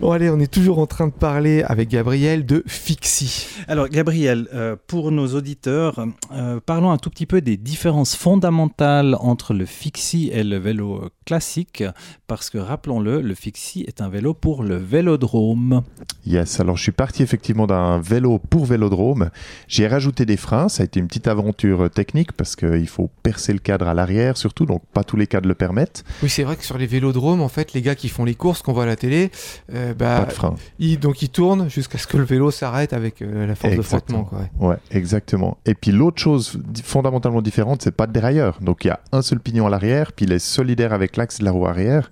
Bon 0.00 0.10
allez, 0.10 0.30
on 0.30 0.40
est 0.40 0.52
toujours 0.52 0.78
en 0.78 0.86
train 0.86 1.06
de 1.06 1.12
parler 1.12 1.62
avec 1.62 1.88
Gabriel 1.88 2.46
de 2.46 2.62
Fixie. 2.66 3.46
Alors, 3.68 3.88
Gabriel, 3.88 4.48
euh, 4.54 4.76
pour 4.86 5.12
nos 5.12 5.28
auditeurs, 5.34 6.04
euh, 6.32 6.60
parlons 6.64 6.90
un 6.90 6.98
tout 6.98 7.10
petit 7.10 7.26
peu 7.26 7.40
des 7.40 7.56
différences 7.56 8.16
fondamentales 8.16 9.16
entre 9.20 9.54
le 9.54 9.66
fixie 9.66 10.30
et 10.32 10.44
le 10.44 10.56
vélo 10.58 11.10
classique, 11.24 11.84
parce 12.26 12.50
que 12.50 12.58
rappelons-le, 12.58 13.20
le 13.20 13.34
fixie 13.34 13.84
est 13.86 14.00
un 14.00 14.08
vélo 14.08 14.34
pour 14.34 14.62
le 14.62 14.76
vélodrome. 14.76 15.82
Yes, 16.26 16.60
alors 16.60 16.76
je 16.76 16.82
suis 16.82 16.92
parti 16.92 17.22
effectivement 17.22 17.66
d'un 17.66 17.98
vélo 18.00 18.38
pour 18.38 18.64
vélodrome. 18.64 19.30
J'ai 19.68 19.86
rajouté 19.86 20.26
des 20.26 20.36
freins, 20.36 20.68
ça 20.68 20.82
a 20.82 20.86
été 20.86 21.00
une 21.00 21.06
petite 21.06 21.28
aventure 21.28 21.90
technique 21.90 22.32
parce 22.32 22.56
qu'il 22.56 22.88
faut 22.88 23.10
percer 23.22 23.52
le 23.52 23.58
cadre 23.58 23.86
à 23.86 23.94
l'arrière 23.94 24.36
surtout, 24.36 24.66
donc 24.66 24.82
pas 24.92 25.04
tous 25.04 25.16
les 25.16 25.26
cadres 25.26 25.48
le 25.48 25.54
permettent. 25.54 26.04
Oui, 26.22 26.28
c'est 26.28 26.42
vrai 26.42 26.56
que 26.56 26.64
sur 26.64 26.78
les 26.78 26.86
vélodromes, 26.86 27.40
en 27.40 27.48
fait, 27.48 27.72
les 27.72 27.82
gars 27.82 27.94
qui 27.94 28.08
font 28.08 28.24
les 28.24 28.34
courses 28.34 28.62
qu'on 28.62 28.72
voit 28.72 28.84
à 28.84 28.86
la 28.86 28.96
télé, 28.96 29.30
euh, 29.74 29.94
bah, 29.94 30.20
Pas 30.20 30.26
de 30.26 30.32
frein. 30.32 30.54
donc 31.00 31.22
ils 31.22 31.28
tournent 31.28 31.68
jusqu'à 31.68 31.98
ce 31.98 32.06
que 32.06 32.16
le 32.16 32.24
vélo 32.24 32.50
s'arrête 32.50 32.92
avec 32.92 33.22
euh, 33.22 33.46
la 33.46 33.54
force 33.54 33.76
de 33.76 33.82
frottement. 33.82 34.24
Quoi, 34.24 34.38
ouais. 34.58 34.68
Ouais, 34.68 34.76
exactement. 34.90 35.58
Et 35.66 35.74
puis 35.74 35.92
l'autre 35.92 36.20
chose 36.20 36.60
fondamentalement 36.84 37.42
différente, 37.42 37.82
c'est 37.82 37.96
pas 37.96 38.06
de 38.06 38.12
dérailleur. 38.12 38.58
Donc 38.60 38.84
il 38.84 38.88
y 38.88 38.90
a 38.90 39.00
un 39.12 39.22
seul 39.22 39.40
pignon 39.40 39.66
à 39.66 39.70
l'arrière, 39.70 40.12
puis 40.12 40.26
il 40.26 40.32
est 40.32 40.38
solidaire 40.38 40.92
avec 40.92 41.16
l'axe 41.16 41.38
de 41.38 41.44
la 41.44 41.50
roue 41.50 41.66
arrière. 41.66 42.10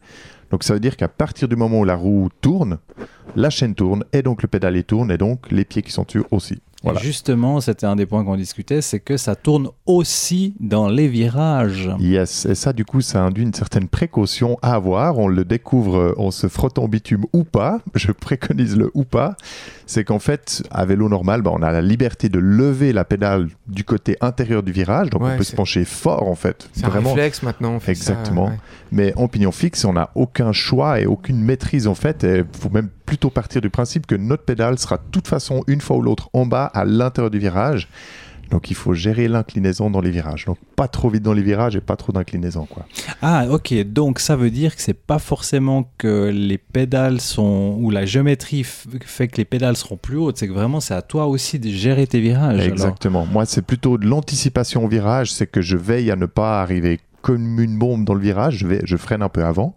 Donc 0.50 0.64
ça 0.64 0.74
veut 0.74 0.80
dire 0.80 0.96
qu'à 0.96 1.08
partir 1.08 1.48
du 1.48 1.56
moment 1.56 1.80
où 1.80 1.84
la 1.84 1.94
roue 1.94 2.28
tourne, 2.40 2.78
la 3.36 3.50
chaîne 3.50 3.74
tourne, 3.74 4.04
et 4.12 4.22
donc 4.22 4.42
le 4.42 4.48
pédalier 4.48 4.82
tourne, 4.82 5.10
et 5.10 5.18
donc 5.18 5.50
les 5.50 5.64
pieds 5.64 5.82
qui 5.82 5.92
sont 5.92 6.02
dessus 6.02 6.24
aussi. 6.30 6.60
Voilà. 6.82 7.00
Justement, 7.00 7.60
c'était 7.60 7.84
un 7.86 7.94
des 7.96 8.06
points 8.06 8.24
qu'on 8.24 8.36
discutait, 8.36 8.80
c'est 8.80 9.00
que 9.00 9.16
ça 9.18 9.36
tourne 9.36 9.68
aussi 9.84 10.54
dans 10.60 10.88
les 10.88 11.08
virages. 11.08 11.90
Yes, 11.98 12.46
et 12.46 12.54
ça 12.54 12.72
du 12.72 12.84
coup 12.86 13.00
ça 13.02 13.22
induit 13.22 13.42
une 13.44 13.52
certaine 13.52 13.86
précaution 13.88 14.58
à 14.62 14.74
avoir. 14.74 15.18
On 15.18 15.28
le 15.28 15.44
découvre 15.44 15.96
euh, 15.98 16.14
en 16.16 16.30
se 16.30 16.48
frottant 16.48 16.84
au 16.84 16.88
bitume 16.88 17.24
ou 17.34 17.44
pas. 17.44 17.80
Je 17.94 18.12
préconise 18.12 18.76
le 18.76 18.90
ou 18.94 19.04
pas. 19.04 19.36
C'est 19.86 20.04
qu'en 20.04 20.20
fait, 20.20 20.62
à 20.70 20.84
vélo 20.86 21.08
normal, 21.08 21.42
bah, 21.42 21.50
on 21.52 21.62
a 21.62 21.70
la 21.72 21.82
liberté 21.82 22.28
de 22.28 22.38
lever 22.38 22.92
la 22.92 23.04
pédale 23.04 23.48
du 23.66 23.84
côté 23.84 24.16
intérieur 24.20 24.62
du 24.62 24.72
virage, 24.72 25.10
donc 25.10 25.20
Ouais, 25.22 25.32
on 25.34 25.36
peut 25.36 25.42
se 25.44 25.54
pencher 25.56 25.84
fort 25.84 26.28
en 26.28 26.34
fait. 26.36 26.68
C'est 26.72 26.84
un 26.84 26.88
Vraiment. 26.88 27.10
réflexe 27.12 27.42
maintenant. 27.42 27.72
on 27.74 27.80
fait 27.80 27.94
ça, 27.94 28.12
Exactement. 28.12 28.46
ouais. 28.46 28.58
Mais 28.92 29.12
en 29.16 29.28
pignon 29.28 29.52
fixe, 29.52 29.84
on 29.84 29.92
n'a 29.92 30.10
aucun 30.14 30.52
choix 30.52 31.00
et 31.00 31.06
aucune 31.06 31.40
maîtrise 31.42 31.86
en 31.86 31.94
fait. 31.94 32.22
Il 32.24 32.44
faut 32.58 32.70
même 32.70 32.88
plutôt 33.10 33.28
partir 33.30 33.60
du 33.60 33.70
principe 33.70 34.06
que 34.06 34.14
notre 34.14 34.44
pédale 34.44 34.78
sera 34.78 34.96
de 34.96 35.02
toute 35.10 35.26
façon 35.26 35.64
une 35.66 35.80
fois 35.80 35.96
ou 35.96 36.02
l'autre 36.02 36.30
en 36.32 36.46
bas 36.46 36.66
à 36.66 36.84
l'intérieur 36.84 37.28
du 37.28 37.40
virage. 37.40 37.88
Donc 38.52 38.70
il 38.70 38.76
faut 38.76 38.94
gérer 38.94 39.26
l'inclinaison 39.26 39.90
dans 39.90 40.00
les 40.00 40.12
virages. 40.12 40.44
Donc 40.44 40.58
pas 40.76 40.86
trop 40.86 41.10
vite 41.10 41.24
dans 41.24 41.32
les 41.32 41.42
virages 41.42 41.74
et 41.74 41.80
pas 41.80 41.96
trop 41.96 42.12
d'inclinaison 42.12 42.66
quoi. 42.66 42.86
Ah, 43.20 43.46
ok. 43.50 43.74
Donc 43.82 44.20
ça 44.20 44.36
veut 44.36 44.52
dire 44.52 44.76
que 44.76 44.82
c'est 44.82 44.94
pas 44.94 45.18
forcément 45.18 45.90
que 45.98 46.30
les 46.32 46.56
pédales 46.56 47.20
sont 47.20 47.76
ou 47.80 47.90
la 47.90 48.06
géométrie 48.06 48.62
fait 48.64 49.26
que 49.26 49.38
les 49.38 49.44
pédales 49.44 49.76
seront 49.76 49.96
plus 49.96 50.16
hautes. 50.16 50.38
C'est 50.38 50.46
que 50.46 50.52
vraiment 50.52 50.78
c'est 50.78 50.94
à 50.94 51.02
toi 51.02 51.26
aussi 51.26 51.58
de 51.58 51.68
gérer 51.68 52.06
tes 52.06 52.20
virages. 52.20 52.60
alors. 52.60 52.72
Exactement. 52.72 53.26
Moi 53.26 53.44
c'est 53.44 53.62
plutôt 53.62 53.98
de 53.98 54.06
l'anticipation 54.06 54.84
au 54.84 54.88
virage, 54.88 55.32
c'est 55.32 55.48
que 55.48 55.62
je 55.62 55.76
veille 55.76 56.12
à 56.12 56.16
ne 56.16 56.26
pas 56.26 56.62
arriver 56.62 57.00
comme 57.22 57.58
une 57.58 57.76
bombe 57.76 58.04
dans 58.04 58.14
le 58.14 58.20
virage. 58.20 58.58
Je, 58.58 58.68
vais, 58.68 58.80
je 58.84 58.96
freine 58.96 59.22
un 59.22 59.28
peu 59.28 59.44
avant. 59.44 59.74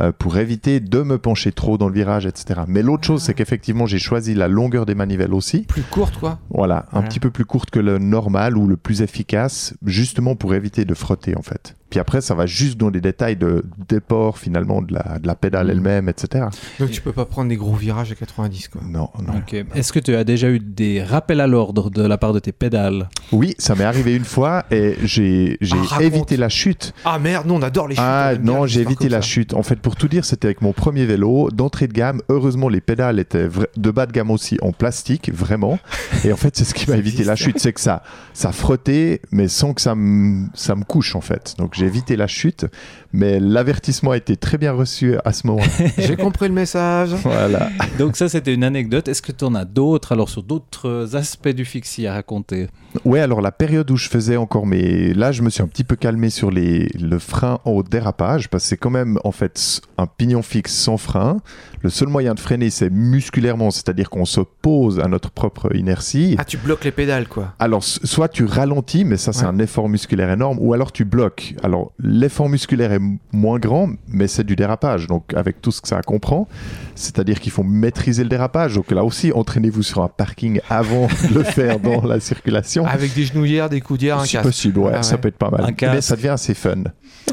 Euh, 0.00 0.12
pour 0.16 0.36
éviter 0.38 0.78
de 0.80 1.02
me 1.02 1.18
pencher 1.18 1.52
trop 1.52 1.78
dans 1.78 1.88
le 1.88 1.94
virage, 1.94 2.26
etc. 2.26 2.60
Mais 2.68 2.82
l'autre 2.82 3.04
chose, 3.04 3.22
c'est 3.22 3.34
qu'effectivement, 3.34 3.86
j'ai 3.86 3.98
choisi 3.98 4.34
la 4.34 4.46
longueur 4.48 4.86
des 4.86 4.94
manivelles 4.94 5.34
aussi. 5.34 5.62
Plus 5.62 5.82
courte, 5.82 6.18
quoi. 6.18 6.38
Voilà, 6.50 6.84
un 6.88 6.92
Voilà. 6.92 7.08
petit 7.08 7.20
peu 7.20 7.30
plus 7.30 7.44
courte 7.44 7.70
que 7.70 7.80
le 7.80 7.98
normal 7.98 8.56
ou 8.56 8.66
le 8.68 8.76
plus 8.76 9.02
efficace, 9.02 9.74
justement 9.84 10.36
pour 10.36 10.54
éviter 10.54 10.84
de 10.84 10.94
frotter 10.94 11.36
en 11.36 11.42
fait. 11.42 11.74
Puis 11.90 12.00
après, 12.00 12.20
ça 12.20 12.34
va 12.34 12.46
juste 12.46 12.78
dans 12.78 12.90
des 12.90 13.00
détails 13.00 13.36
de 13.36 13.64
déport 13.88 14.38
finalement 14.38 14.80
de 14.82 14.94
la, 14.94 15.18
de 15.18 15.26
la 15.26 15.34
pédale 15.34 15.66
Mhm. 15.66 15.70
elle-même, 15.72 16.08
etc. 16.08 16.46
Donc 16.78 16.90
tu 16.90 17.00
peux 17.00 17.12
pas 17.12 17.24
prendre 17.26 17.48
des 17.48 17.56
gros 17.56 17.74
virages 17.74 18.12
à 18.12 18.14
90, 18.14 18.68
quoi. 18.68 18.80
Non, 18.84 19.10
non. 19.22 19.38
Ok. 19.38 19.54
Est-ce 19.74 19.92
que 19.92 19.98
tu 19.98 20.14
as 20.14 20.24
déjà 20.24 20.48
eu 20.50 20.58
des 20.60 21.02
rappels 21.02 21.40
à 21.40 21.46
l'ordre 21.46 21.90
de 21.90 22.02
la 22.02 22.16
part 22.18 22.32
de 22.32 22.38
tes 22.38 22.52
pédales? 22.52 23.08
Oui, 23.32 23.54
ça 23.58 23.74
m'est 23.74 23.84
arrivé 23.84 24.14
une 24.14 24.24
fois 24.24 24.64
et 24.70 24.94
j'ai 25.02 25.58
j'ai 25.60 25.76
Ah, 25.92 26.02
évité 26.02 26.36
la 26.36 26.48
chute. 26.48 26.94
Ah 27.04 27.18
merde, 27.18 27.46
non, 27.46 27.56
on 27.56 27.62
adore 27.62 27.88
les 27.88 27.94
chutes. 27.96 28.04
Ah 28.06 28.32
non, 28.40 28.62
les 28.64 28.68
j'ai 28.70 28.80
évité 28.82 29.08
la 29.08 29.18
ça. 29.20 29.28
chute. 29.28 29.54
En 29.54 29.62
fait, 29.62 29.76
pour 29.80 29.96
tout 29.96 30.08
dire, 30.08 30.24
c'était 30.24 30.46
avec 30.46 30.62
mon 30.62 30.72
premier 30.72 31.04
vélo 31.06 31.50
d'entrée 31.50 31.88
de 31.88 31.92
gamme. 31.92 32.22
Heureusement, 32.28 32.68
les 32.68 32.80
pédales 32.80 33.18
étaient 33.18 33.48
de 33.76 33.90
bas 33.90 34.06
de 34.06 34.12
gamme 34.12 34.30
aussi 34.30 34.56
en 34.62 34.72
plastique, 34.72 35.30
vraiment. 35.32 35.78
Et 36.24 36.32
en 36.32 36.36
fait, 36.36 36.56
c'est 36.56 36.64
ce 36.64 36.74
qui 36.74 36.88
m'a 36.88 36.96
évité 36.96 37.24
la 37.24 37.36
chute, 37.36 37.58
c'est 37.58 37.72
que 37.72 37.80
ça, 37.80 38.02
ça 38.32 38.52
frottait, 38.52 39.20
mais 39.32 39.48
sans 39.48 39.74
que 39.74 39.80
ça 39.80 39.94
me, 39.94 40.46
ça 40.54 40.74
me 40.76 40.84
couche 40.84 41.14
en 41.16 41.20
fait. 41.20 41.54
Donc 41.58 41.74
j'ai 41.80 41.86
évité 41.86 42.14
la 42.14 42.26
chute, 42.26 42.66
mais 43.12 43.40
l'avertissement 43.40 44.12
a 44.12 44.16
été 44.16 44.36
très 44.36 44.58
bien 44.58 44.72
reçu 44.72 45.16
à 45.24 45.32
ce 45.32 45.46
moment. 45.46 45.62
J'ai 45.98 46.16
compris 46.16 46.48
le 46.48 46.54
message. 46.54 47.10
voilà. 47.22 47.70
Donc 47.98 48.16
ça 48.16 48.28
c'était 48.28 48.54
une 48.54 48.64
anecdote. 48.64 49.08
Est-ce 49.08 49.22
que 49.22 49.32
tu 49.32 49.44
en 49.44 49.54
as 49.54 49.64
d'autres 49.64 50.12
alors 50.12 50.28
sur 50.28 50.42
d'autres 50.42 51.16
aspects 51.16 51.48
du 51.48 51.64
fixie 51.64 52.06
à 52.06 52.14
raconter? 52.14 52.68
Ouais, 53.04 53.20
alors 53.20 53.40
la 53.40 53.52
période 53.52 53.88
où 53.90 53.96
je 53.96 54.08
faisais 54.08 54.36
encore 54.36 54.66
mes... 54.66 55.14
Là, 55.14 55.30
je 55.30 55.42
me 55.42 55.50
suis 55.50 55.62
un 55.62 55.68
petit 55.68 55.84
peu 55.84 55.94
calmé 55.94 56.28
sur 56.28 56.50
les... 56.50 56.88
le 57.00 57.20
frein 57.20 57.60
au 57.64 57.84
dérapage, 57.84 58.48
parce 58.48 58.64
que 58.64 58.68
c'est 58.70 58.76
quand 58.76 58.90
même, 58.90 59.16
en 59.22 59.30
fait, 59.30 59.80
un 59.96 60.06
pignon 60.08 60.42
fixe 60.42 60.74
sans 60.74 60.96
frein. 60.96 61.36
Le 61.82 61.88
seul 61.90 62.08
moyen 62.08 62.34
de 62.34 62.40
freiner, 62.40 62.68
c'est 62.68 62.90
musculairement, 62.90 63.70
c'est-à-dire 63.70 64.10
qu'on 64.10 64.24
se 64.24 64.40
pose 64.40 64.98
à 64.98 65.06
notre 65.06 65.30
propre 65.30 65.74
inertie. 65.76 66.34
Ah, 66.38 66.44
tu 66.44 66.56
bloques 66.56 66.84
les 66.84 66.90
pédales, 66.90 67.28
quoi. 67.28 67.54
Alors, 67.60 67.84
soit 67.84 68.28
tu 68.28 68.44
ralentis, 68.44 69.04
mais 69.04 69.16
ça, 69.16 69.32
c'est 69.32 69.42
Ouais. 69.42 69.46
un 69.46 69.58
effort 69.60 69.88
musculaire 69.88 70.30
énorme, 70.32 70.58
ou 70.60 70.74
alors 70.74 70.90
tu 70.90 71.04
bloques. 71.04 71.54
Alors, 71.62 71.92
l'effort 72.00 72.48
musculaire 72.48 72.90
est 72.92 72.98
moins 73.32 73.58
grand, 73.58 73.90
mais 74.08 74.28
c'est 74.28 74.44
du 74.44 74.56
dérapage, 74.56 75.06
donc 75.06 75.34
avec 75.34 75.60
tout 75.60 75.70
ce 75.70 75.80
que 75.80 75.88
ça 75.88 76.00
comprend. 76.02 76.48
C'est-à-dire 76.94 77.40
qu'il 77.40 77.52
faut 77.52 77.62
maîtriser 77.62 78.22
le 78.22 78.28
dérapage. 78.28 78.74
Donc 78.74 78.90
là 78.90 79.04
aussi, 79.04 79.32
entraînez-vous 79.32 79.82
sur 79.82 80.02
un 80.02 80.08
parking 80.08 80.60
avant 80.68 81.08
de 81.30 81.34
le 81.34 81.42
faire 81.42 81.80
dans 81.80 82.02
la 82.02 82.20
circulation. 82.20 82.86
Avec 82.86 83.14
des 83.14 83.24
genouillères, 83.24 83.68
des 83.70 83.80
coudières, 83.80 84.18
un 84.18 84.24
Si 84.24 84.32
casque. 84.32 84.44
possible, 84.46 84.78
ouais, 84.80 84.92
Ah 84.94 85.02
ça 85.02 85.18
peut 85.18 85.28
être 85.28 85.38
pas 85.38 85.50
mal. 85.50 85.64
Un 85.64 85.92
Mais 85.92 86.00
ça 86.00 86.16
devient 86.16 86.28
assez 86.28 86.54
fun. 86.54 86.84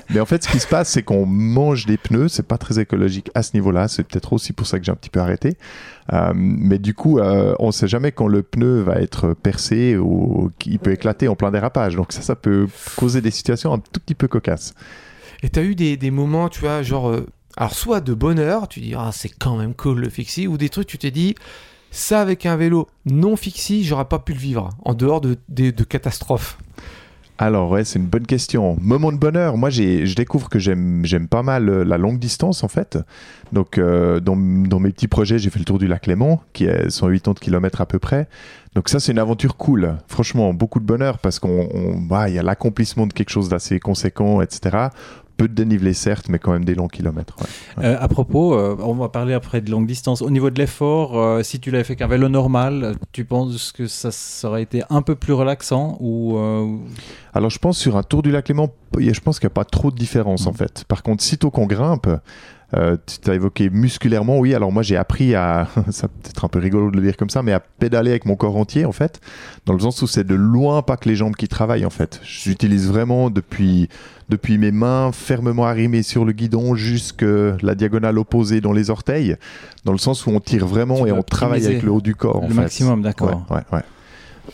Mais 0.09 0.19
en 0.19 0.25
fait, 0.25 0.43
ce 0.43 0.49
qui 0.49 0.59
se 0.59 0.67
passe, 0.67 0.89
c'est 0.89 1.03
qu'on 1.03 1.25
mange 1.25 1.85
des 1.85 1.97
pneus. 1.97 2.29
C'est 2.29 2.47
pas 2.47 2.57
très 2.57 2.79
écologique 2.79 3.29
à 3.35 3.43
ce 3.43 3.51
niveau-là. 3.55 3.87
C'est 3.87 4.03
peut-être 4.03 4.33
aussi 4.33 4.53
pour 4.53 4.67
ça 4.67 4.79
que 4.79 4.85
j'ai 4.85 4.91
un 4.91 4.95
petit 4.95 5.09
peu 5.09 5.19
arrêté. 5.19 5.57
Euh, 6.13 6.31
mais 6.33 6.79
du 6.79 6.93
coup, 6.93 7.19
euh, 7.19 7.53
on 7.59 7.71
sait 7.71 7.87
jamais 7.87 8.11
quand 8.11 8.27
le 8.27 8.43
pneu 8.43 8.81
va 8.81 8.95
être 8.95 9.33
percé 9.33 9.97
ou 9.97 10.51
qu'il 10.59 10.79
peut 10.79 10.91
éclater 10.93 11.27
en 11.27 11.35
plein 11.35 11.51
dérapage. 11.51 11.95
Donc 11.95 12.13
ça, 12.13 12.21
ça 12.21 12.35
peut 12.35 12.67
causer 12.95 13.21
des 13.21 13.31
situations 13.31 13.73
un 13.73 13.79
tout 13.79 13.99
petit 13.99 14.15
peu 14.15 14.27
cocasses. 14.27 14.73
Et 15.43 15.49
t'as 15.49 15.63
eu 15.63 15.75
des, 15.75 15.97
des 15.97 16.11
moments, 16.11 16.49
tu 16.49 16.61
vois, 16.61 16.81
genre. 16.83 17.09
euh, 17.09 17.25
alors, 17.55 17.73
soit 17.73 18.01
de 18.01 18.13
bonheur, 18.13 18.67
tu 18.67 18.81
dis, 18.81 18.93
ah, 18.95 19.09
c'est 19.11 19.29
quand 19.29 19.57
même 19.57 19.73
cool 19.73 19.99
le 19.99 20.09
fixie, 20.09 20.47
ou 20.47 20.57
des 20.57 20.69
trucs, 20.69 20.87
tu 20.87 20.97
t'es 20.99 21.09
dit, 21.11 21.33
ça 21.89 22.21
avec 22.21 22.45
un 22.45 22.55
vélo 22.55 22.87
non 23.05 23.35
fixie, 23.35 23.83
j'aurais 23.83 24.05
pas 24.05 24.19
pu 24.19 24.33
le 24.33 24.39
vivre, 24.39 24.69
en 24.85 24.93
dehors 24.93 25.21
de, 25.21 25.37
de, 25.49 25.83
catastrophes. 25.83 26.59
Alors 27.39 27.69
ouais, 27.69 27.83
c'est 27.83 27.99
une 27.99 28.07
bonne 28.07 28.25
question. 28.25 28.77
Moment 28.81 29.11
de 29.11 29.17
bonheur, 29.17 29.57
moi 29.57 29.69
je 29.69 30.13
découvre 30.15 30.49
que 30.49 30.57
j'aime, 30.57 31.03
pas 31.29 31.43
mal 31.43 31.69
euh, 31.69 31.83
la 31.83 31.97
longue 31.99 32.17
distance 32.17 32.63
en 32.63 32.67
fait. 32.67 32.97
Donc 33.53 33.77
euh, 33.77 34.19
dans, 34.19 34.35
dans 34.35 34.79
mes 34.79 34.91
petits 34.91 35.07
projets, 35.07 35.37
j'ai 35.37 35.51
fait 35.51 35.59
le 35.59 35.65
tour 35.65 35.77
du 35.77 35.85
lac 35.87 36.07
Léman, 36.07 36.41
qui 36.53 36.65
est 36.65 36.89
180 36.89 37.35
km 37.39 37.81
à 37.81 37.85
peu 37.85 37.99
près. 37.99 38.27
Donc 38.73 38.89
ça 38.89 38.99
c'est 38.99 39.11
une 39.11 39.19
aventure 39.19 39.55
cool. 39.55 39.97
Franchement, 40.07 40.51
beaucoup 40.53 40.79
de 40.79 40.85
bonheur 40.85 41.19
parce 41.19 41.37
qu'on, 41.37 41.69
on- 41.71 41.99
bah, 42.01 42.27
y 42.27 42.39
a 42.39 42.43
l'accomplissement 42.43 43.05
de 43.05 43.13
quelque 43.13 43.29
chose 43.29 43.49
d'assez 43.49 43.79
conséquent, 43.79 44.41
etc. 44.41 44.87
Peu 45.37 45.47
de 45.47 45.53
dénivelé 45.53 45.93
certes, 45.93 46.29
mais 46.29 46.39
quand 46.39 46.51
même 46.51 46.65
des 46.65 46.73
longs 46.75 46.87
kilomètres. 46.87 47.35
ouais. 47.77 47.85
Euh, 47.85 47.97
à 47.99 48.07
propos, 48.07 48.55
euh, 48.55 48.75
on 48.79 48.93
va 48.95 49.09
parler 49.09 49.33
après 49.33 49.61
de 49.61 49.69
longue 49.69 49.85
distance. 49.85 50.21
Au 50.23 50.29
niveau 50.31 50.49
de 50.49 50.57
l'effort, 50.59 51.17
euh, 51.17 51.43
si 51.43 51.59
tu 51.59 51.69
l'avais 51.71 51.83
fait 51.83 51.95
qu'un 51.95 52.07
vélo 52.07 52.27
normal, 52.27 52.95
tu 53.11 53.23
penses 53.23 53.71
que 53.71 53.85
ça, 53.87 54.09
ça 54.11 54.47
aurait 54.49 54.63
été 54.63 54.81
un 54.89 55.01
peu 55.03 55.15
plus 55.15 55.33
relaxant 55.33 55.97
ou 55.99 56.37
Alors 57.33 57.49
je 57.51 57.59
pense 57.59 57.77
sur 57.77 57.97
un 57.97 58.03
tour 58.03 58.23
du 58.23 58.31
lac 58.31 58.47
Léman, 58.49 58.69
je 58.97 59.19
pense 59.19 59.39
qu'il 59.39 59.45
n'y 59.47 59.51
a 59.51 59.53
pas 59.53 59.65
trop 59.65 59.91
de 59.91 59.95
différence 59.97 60.47
en 60.47 60.51
Mhm. 60.51 60.57
fait. 60.57 60.83
Par 60.87 61.03
contre, 61.03 61.21
sitôt 61.23 61.51
qu'on 61.51 61.67
grimpe, 61.67 62.07
euh, 62.75 62.97
tu 63.23 63.29
as 63.31 63.35
évoqué 63.35 63.69
musculairement, 63.69 64.39
oui. 64.39 64.53
Alors 64.53 64.71
moi 64.71 64.83
j'ai 64.83 64.97
appris 64.97 65.35
à, 65.35 65.67
ça 65.89 66.07
peut 66.09 66.29
être 66.29 66.43
un 66.43 66.47
peu 66.49 66.59
rigolo 66.59 66.91
de 66.91 66.97
le 66.97 67.01
dire 67.03 67.15
comme 67.15 67.29
ça, 67.29 67.41
mais 67.43 67.53
à 67.53 67.59
pédaler 67.59 68.09
avec 68.11 68.25
mon 68.25 68.35
corps 68.35 68.57
entier 68.57 68.83
en 68.85 68.91
fait, 68.91 69.21
dans 69.65 69.73
le 69.73 69.79
sens 69.79 70.01
où 70.01 70.07
c'est 70.07 70.25
de 70.25 70.35
loin 70.35 70.81
pas 70.81 70.97
que 70.97 71.07
les 71.07 71.15
jambes 71.15 71.35
qui 71.35 71.47
travaillent 71.47 71.85
en 71.85 71.89
fait. 71.89 72.19
J'utilise 72.23 72.87
vraiment 72.87 73.29
depuis 73.29 73.87
depuis 74.29 74.57
mes 74.57 74.71
mains 74.71 75.11
fermement 75.13 75.65
arrimées 75.65 76.03
sur 76.03 76.25
le 76.25 76.33
guidon 76.33 76.75
jusque 76.75 77.23
la 77.61 77.75
diagonale 77.75 78.17
opposée 78.19 78.59
dans 78.59 78.73
les 78.73 78.89
orteils, 78.89 79.37
dans 79.85 79.93
le 79.93 79.97
sens 79.97 80.25
où 80.25 80.31
on 80.31 80.41
tire 80.41 80.67
vraiment 80.67 81.03
Tu 81.03 81.07
et 81.09 81.11
on 81.13 81.23
travaille 81.23 81.65
avec 81.65 81.81
le 81.83 81.91
haut 81.91 82.01
du 82.01 82.13
corps. 82.15 82.43
en 82.43 82.47
le 82.47 82.53
fait. 82.53 82.53
maximum, 82.61 83.01
d'accord. 83.01 83.45
Ouais, 83.49 83.55
ouais, 83.57 83.63
ouais. 83.71 83.83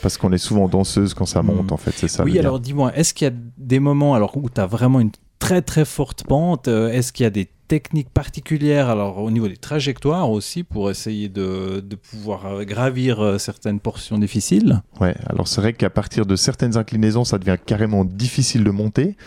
Parce 0.03 0.17
qu'on 0.17 0.31
est 0.31 0.37
souvent 0.39 0.67
danseuse 0.67 1.13
quand 1.15 1.25
ça 1.25 1.41
monte, 1.43 1.65
Mhm. 1.67 1.73
en 1.73 1.77
fait, 1.77 1.91
c'est 1.95 2.07
ça. 2.07 2.23
Oui, 2.23 2.37
alors 2.39 2.59
dis-moi, 2.59 2.95
est-ce 2.95 3.13
qu'il 3.15 3.25
y 3.27 3.31
a 3.31 3.33
des 3.57 3.79
moments 3.79 4.13
alors 4.15 4.37
où 4.37 4.47
tu 4.49 4.59
as 4.61 4.65
vraiment 4.67 4.99
une 4.99 5.11
très 5.39 5.61
très 5.63 5.85
forte 5.85 6.23
pente 6.25 6.67
euh, 6.67 6.89
Est-ce 6.89 7.11
qu'il 7.13 7.23
y 7.23 7.27
a 7.27 7.31
des 7.31 7.47
techniques 7.73 8.11
particulières 8.13 8.87
alors 8.87 9.17
au 9.17 9.31
niveau 9.31 9.47
des 9.47 9.57
trajectoires 9.57 10.29
aussi 10.29 10.61
pour 10.61 10.91
essayer 10.91 11.27
de, 11.27 11.79
de 11.79 11.95
pouvoir 11.95 12.45
euh, 12.45 12.63
gravir 12.65 13.19
euh, 13.19 13.39
certaines 13.39 13.79
portions 13.79 14.19
difficiles 14.19 14.83
Ouais, 15.01 15.15
alors 15.25 15.47
c'est 15.47 15.59
vrai 15.59 15.73
qu'à 15.73 15.89
partir 15.89 16.27
de 16.27 16.35
certaines 16.35 16.77
inclinaisons, 16.77 17.25
ça 17.25 17.39
devient 17.39 17.57
carrément 17.65 18.05
difficile 18.05 18.63
de 18.63 18.69
monter. 18.69 19.17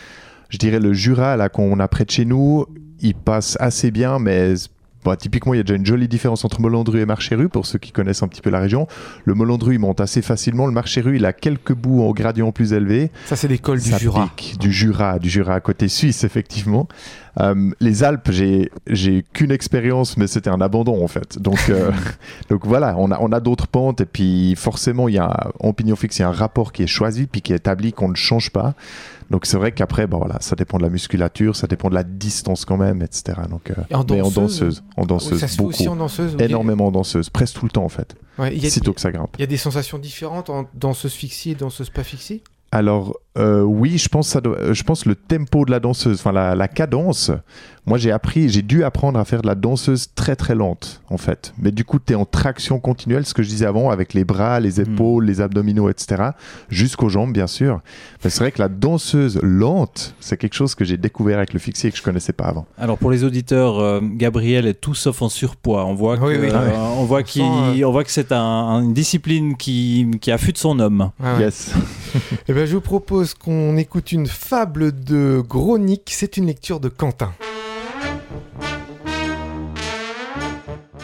Je 0.49 0.59
dirais 0.59 0.79
le 0.79 0.93
Jura, 0.93 1.37
là, 1.37 1.49
qu'on 1.49 1.81
a 1.81 1.89
près 1.89 2.05
de 2.05 2.11
chez 2.13 2.25
nous, 2.25 2.67
il 3.01 3.17
passe 3.17 3.57
assez 3.59 3.91
bien, 3.91 4.21
mais 4.21 4.55
bah, 5.07 5.17
typiquement, 5.17 5.55
il 5.55 5.59
y 5.59 5.61
a 5.61 5.63
déjà 5.63 5.77
une 5.77 5.87
jolie 5.87 6.09
différence 6.09 6.45
entre 6.45 6.61
Molandru 6.61 7.01
et 7.01 7.07
Marcheru, 7.07 7.49
pour 7.49 7.65
ceux 7.65 7.79
qui 7.79 7.93
connaissent 7.93 8.25
un 8.25 8.29
petit 8.29 8.41
peu 8.41 8.51
la 8.51 8.59
région. 8.59 8.89
Le 9.25 9.35
Molandru, 9.35 9.75
il 9.75 9.79
monte 9.79 10.01
assez 10.01 10.21
facilement. 10.21 10.67
Le 10.67 10.73
Marcheru, 10.73 11.15
il 11.15 11.25
a 11.25 11.33
quelques 11.33 11.75
bouts 11.75 12.03
en 12.03 12.11
gradient 12.11 12.51
plus 12.51 12.73
élevé. 12.73 13.13
Ça, 13.27 13.37
c'est 13.37 13.47
l'école 13.47 13.81
du 13.81 13.97
Jura. 13.97 14.29
pique, 14.35 14.59
du 14.59 14.73
Jura, 14.73 15.21
du 15.21 15.31
Jura 15.31 15.55
à 15.55 15.61
côté 15.61 15.87
suisse, 15.87 16.25
effectivement. 16.25 16.89
Euh, 17.41 17.71
les 17.81 18.03
Alpes, 18.03 18.31
j'ai 18.31 18.71
j'ai 18.87 19.23
qu'une 19.35 19.51
expérience, 19.51 20.17
mais 20.17 20.27
c'était 20.27 20.51
un 20.51 20.61
abandon 20.61 21.05
en 21.05 21.09
fait. 21.09 21.39
Donc, 21.41 21.59
euh, 21.69 21.93
donc 22.49 22.65
voilà, 22.67 22.95
on 22.99 23.11
a, 23.11 23.19
on 23.21 23.31
a 23.33 23.41
d'autres 23.41 23.67
pentes 23.67 24.01
et 24.01 24.07
puis 24.07 24.55
forcément, 24.57 25.09
il 25.09 25.15
y 25.17 25.19
a 25.19 25.51
en 25.61 25.73
pignon 25.73 25.97
fixe, 25.97 26.19
il 26.19 26.23
y 26.23 26.25
a 26.25 26.29
un 26.29 26.33
rapport 26.33 26.73
qui 26.73 26.83
est 26.83 26.87
choisi 26.87 27.27
puis 27.27 27.43
qui 27.43 27.53
est 27.53 27.57
établi 27.57 27.93
qu'on 27.93 28.09
ne 28.09 28.15
change 28.17 28.51
pas. 28.51 28.75
Donc 29.29 29.45
c'est 29.45 29.57
vrai 29.57 29.73
qu'après, 29.73 30.07
bon, 30.07 30.19
voilà, 30.19 30.37
ça 30.41 30.55
dépend 30.57 30.79
de 30.79 30.85
la 30.85 30.89
musculature, 30.89 31.57
ça 31.57 31.67
dépend 31.67 31.91
de 31.91 31.95
la 31.95 32.05
distance 32.05 32.65
quand 32.65 32.77
même, 32.77 33.03
etc. 33.03 33.39
Donc, 33.51 33.71
euh, 33.71 33.75
Et 33.91 33.95
en 33.97 34.05
mais 34.09 34.21
en 34.21 34.31
danseuse, 34.31 34.35
danseuse, 34.35 34.85
en 34.97 35.05
danseuse, 35.05 35.41
ça 35.41 35.49
se 35.49 35.53
fait 35.57 35.59
beaucoup, 35.59 35.71
aussi 35.71 35.89
en 35.89 35.97
danseuse. 35.97 36.37
énormément 36.39 36.87
en 36.87 36.93
danseuse, 36.93 37.29
presque 37.29 37.57
tout 37.59 37.65
le 37.67 37.71
temps 37.73 37.85
en 37.85 37.89
fait, 37.89 38.15
Ouais, 38.39 38.55
il 38.57 38.63
y 38.63 38.67
a- 38.67 38.71
sitôt 38.71 38.93
que 38.93 39.01
ça 39.01 39.11
grimpe. 39.11 39.31
Il 39.39 39.41
y 39.41 39.45
a 39.45 39.49
des 39.49 39.57
sensations 39.57 39.99
différentes 39.99 40.49
en 40.49 40.67
danseuse 40.75 41.13
fixie 41.13 41.51
et 41.51 41.55
danseuse 41.57 41.91
pas 41.91 42.05
fixie? 42.05 42.43
Alors 42.77 43.19
euh, 43.39 43.63
oui, 43.63 43.97
je 43.97 44.11
pense 44.11 44.29
ça 44.29 44.41
le 45.07 45.15
tempo 45.15 45.65
de 45.65 45.71
la 45.71 45.81
danseuse, 45.81 46.19
enfin 46.19 46.33
la 46.33 46.69
cadence. 46.69 47.31
Moi 47.87 47.99
j'ai 47.99 48.11
appris, 48.11 48.49
j'ai 48.49 48.63
dû 48.63 48.83
apprendre 48.83 49.19
à 49.19 49.25
faire 49.25 49.43
de 49.43 49.47
la 49.47 49.55
danseuse 49.55 50.09
très 50.15 50.35
très 50.35 50.55
lente 50.57 51.01
en 51.09 51.19
fait. 51.19 51.55
Mais 51.59 51.71
du 51.71 51.85
coup 51.85 51.99
tu 52.05 52.13
es 52.13 52.17
en 52.17 52.25
traction 52.25 52.81
continuelle, 52.81 53.25
ce 53.25 53.33
que 53.33 53.43
je 53.45 53.49
disais 53.49 53.65
avant, 53.67 53.91
avec 53.91 54.13
les 54.13 54.25
bras, 54.25 54.59
les 54.59 54.81
épaules, 54.81 55.25
les 55.25 55.41
abdominaux, 55.41 55.89
etc. 55.89 56.31
Jusqu'aux 56.69 57.09
jambes 57.09 57.33
bien 57.33 57.47
sûr. 57.47 57.81
Mais 58.25 58.31
c'est 58.31 58.41
vrai 58.41 58.51
que 58.51 58.61
la 58.61 58.69
danseuse 58.69 59.39
lente, 59.43 60.15
c'est 60.21 60.37
quelque 60.37 60.55
chose 60.55 60.75
que 60.75 60.85
j'ai 60.85 60.97
découvert 60.97 61.39
avec 61.39 61.53
le 61.53 61.61
fixie 61.61 61.87
et 61.87 61.91
que 61.93 61.97
je 61.97 62.03
connaissais 62.03 62.33
pas 62.33 62.47
avant. 62.47 62.67
Alors 62.77 62.99
pour 62.99 63.11
les 63.13 63.23
auditeurs, 63.23 63.79
euh, 63.79 64.01
Gabriel 64.03 64.67
est 64.67 64.75
tout 64.81 64.95
sauf 64.95 65.23
en 65.23 65.29
surpoids. 65.29 65.85
On 65.87 65.95
voit 65.95 66.17
que, 66.19 66.25
Oui, 66.25 66.37
oui. 66.41 66.49
euh, 66.53 66.71
on 66.99 67.05
voit 67.05 67.23
qu'il, 67.23 67.45
on 67.85 67.93
voit 67.93 68.03
que 68.05 68.11
c'est 68.11 68.33
un- 68.33 68.81
une 68.83 68.95
discipline 68.95 69.57
qui, 69.57 70.09
qui 70.21 70.33
affûte 70.33 70.59
son 70.59 70.81
homme. 70.81 71.11
Ah 71.23 71.35
ouais. 71.37 71.43
Yes. 71.45 71.73
Eh 72.49 72.53
ben, 72.53 72.67
je 72.67 72.75
vous 72.75 72.81
propose 72.81 73.35
qu'on 73.35 73.77
écoute 73.77 74.11
une 74.11 74.27
fable 74.27 74.93
de 75.05 75.43
Gronick. 75.47 76.03
C'est 76.13 76.37
une 76.37 76.47
lecture 76.47 76.81
de 76.81 76.89
Quentin. 76.89 77.33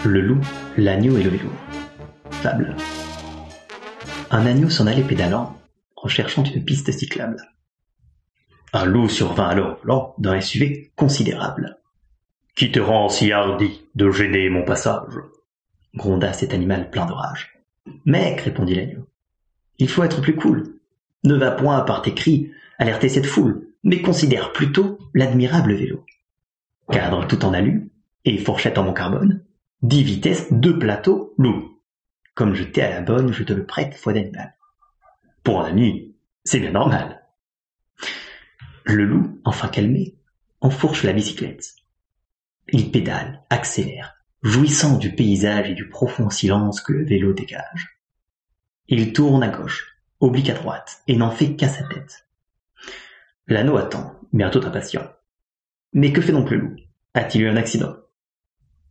Le 0.04 0.20
loup, 0.20 0.40
l'agneau 0.76 1.16
et 1.16 1.22
le 1.22 1.30
vélo. 1.30 1.48
Fable. 2.30 2.74
Un 4.32 4.46
agneau 4.46 4.68
s'en 4.68 4.88
allait 4.88 5.04
pédalant, 5.04 5.56
en 5.94 6.08
cherchant 6.08 6.42
une 6.42 6.64
piste 6.64 6.90
cyclable. 6.90 7.36
Un 8.72 8.84
loup 8.84 9.08
survint 9.08 9.48
alors 9.48 9.78
volant 9.82 10.14
d'un 10.18 10.40
SUV 10.40 10.90
considérable. 10.96 11.78
Qui 12.56 12.72
te 12.72 12.80
rend 12.80 13.08
si 13.08 13.30
hardi 13.30 13.82
de 13.94 14.10
gêner 14.10 14.50
mon 14.50 14.64
passage? 14.64 15.14
gronda 15.94 16.32
cet 16.32 16.52
animal 16.52 16.90
plein 16.90 17.06
de 17.06 17.12
rage. 17.12 17.60
Mec, 18.04 18.40
répondit 18.40 18.74
l'agneau, 18.74 19.06
il 19.78 19.88
faut 19.88 20.02
être 20.02 20.20
plus 20.20 20.34
cool. 20.34 20.80
Ne 21.22 21.36
va 21.36 21.52
point 21.52 21.80
par 21.82 22.02
tes 22.02 22.14
cris 22.14 22.50
alerter 22.78 23.08
cette 23.08 23.26
foule, 23.26 23.68
mais 23.84 24.02
considère 24.02 24.52
plutôt 24.52 24.98
l'admirable 25.14 25.74
vélo. 25.74 26.04
Cadre 26.90 27.24
tout 27.28 27.44
en 27.44 27.52
alu 27.52 27.90
et 28.24 28.38
fourchette 28.38 28.78
en 28.78 28.82
mon 28.84 28.92
carbone, 28.92 29.44
10 29.82 30.02
vitesses, 30.04 30.52
deux 30.52 30.78
plateaux, 30.78 31.34
loup. 31.38 31.80
Comme 32.34 32.54
je 32.54 32.62
t'ai 32.62 32.82
à 32.82 32.90
la 32.90 33.00
bonne, 33.00 33.32
je 33.32 33.42
te 33.42 33.52
le 33.52 33.66
prête, 33.66 33.94
foi 33.94 34.12
d'animal. 34.12 34.54
Pour 35.42 35.60
un 35.60 35.70
ami, 35.70 36.14
c'est 36.44 36.60
bien 36.60 36.70
normal. 36.70 37.24
Le 38.84 39.04
loup, 39.04 39.40
enfin 39.44 39.68
calmé, 39.68 40.16
enfourche 40.60 41.02
la 41.02 41.12
bicyclette. 41.12 41.74
Il 42.68 42.92
pédale, 42.92 43.42
accélère, 43.50 44.14
jouissant 44.42 44.98
du 44.98 45.14
paysage 45.14 45.70
et 45.70 45.74
du 45.74 45.88
profond 45.88 46.30
silence 46.30 46.80
que 46.80 46.92
le 46.92 47.04
vélo 47.04 47.32
dégage. 47.32 48.00
Il 48.86 49.12
tourne 49.12 49.42
à 49.42 49.48
gauche, 49.48 49.96
oblique 50.20 50.50
à 50.50 50.54
droite, 50.54 51.02
et 51.08 51.16
n'en 51.16 51.32
fait 51.32 51.56
qu'à 51.56 51.68
sa 51.68 51.82
tête. 51.84 52.28
L'anneau 53.48 53.76
attend, 53.76 54.20
bientôt 54.32 54.64
impatient. 54.64 55.10
Mais 55.92 56.12
que 56.12 56.20
fait 56.20 56.32
donc 56.32 56.50
le 56.50 56.58
loup? 56.58 56.76
A-t-il 57.14 57.44
eu 57.44 57.48
un 57.48 57.56
accident? 57.56 57.96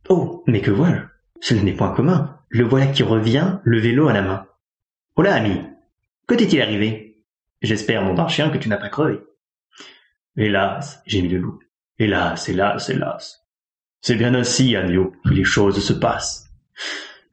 Oh, 0.08 0.42
mais 0.46 0.60
que 0.60 0.70
vois-je 0.70 1.00
Ce 1.40 1.54
n'est 1.54 1.72
point 1.72 1.94
commun. 1.94 2.38
Le 2.48 2.64
voilà 2.64 2.86
qui 2.86 3.02
revient, 3.02 3.58
le 3.62 3.78
vélo 3.78 4.08
à 4.08 4.12
la 4.12 4.22
main. 4.22 4.46
Là, 5.16 5.34
ami, 5.34 5.60
que 6.26 6.34
t'est-il 6.34 6.60
arrivé? 6.60 7.24
J'espère, 7.62 8.02
mon 8.02 8.14
d'un 8.14 8.28
chien, 8.28 8.50
que 8.50 8.58
tu 8.58 8.68
n'as 8.68 8.76
pas 8.76 8.88
crevé. 8.88 9.20
Hélas, 10.36 11.02
gémit 11.06 11.28
le 11.28 11.38
loup. 11.38 11.58
Hélas, 11.98 12.48
hélas, 12.48 12.88
hélas. 12.88 13.46
C'est 14.00 14.16
bien 14.16 14.34
ainsi, 14.34 14.74
agneau, 14.74 15.12
que 15.24 15.30
les 15.30 15.44
choses 15.44 15.84
se 15.84 15.92
passent. 15.92 16.50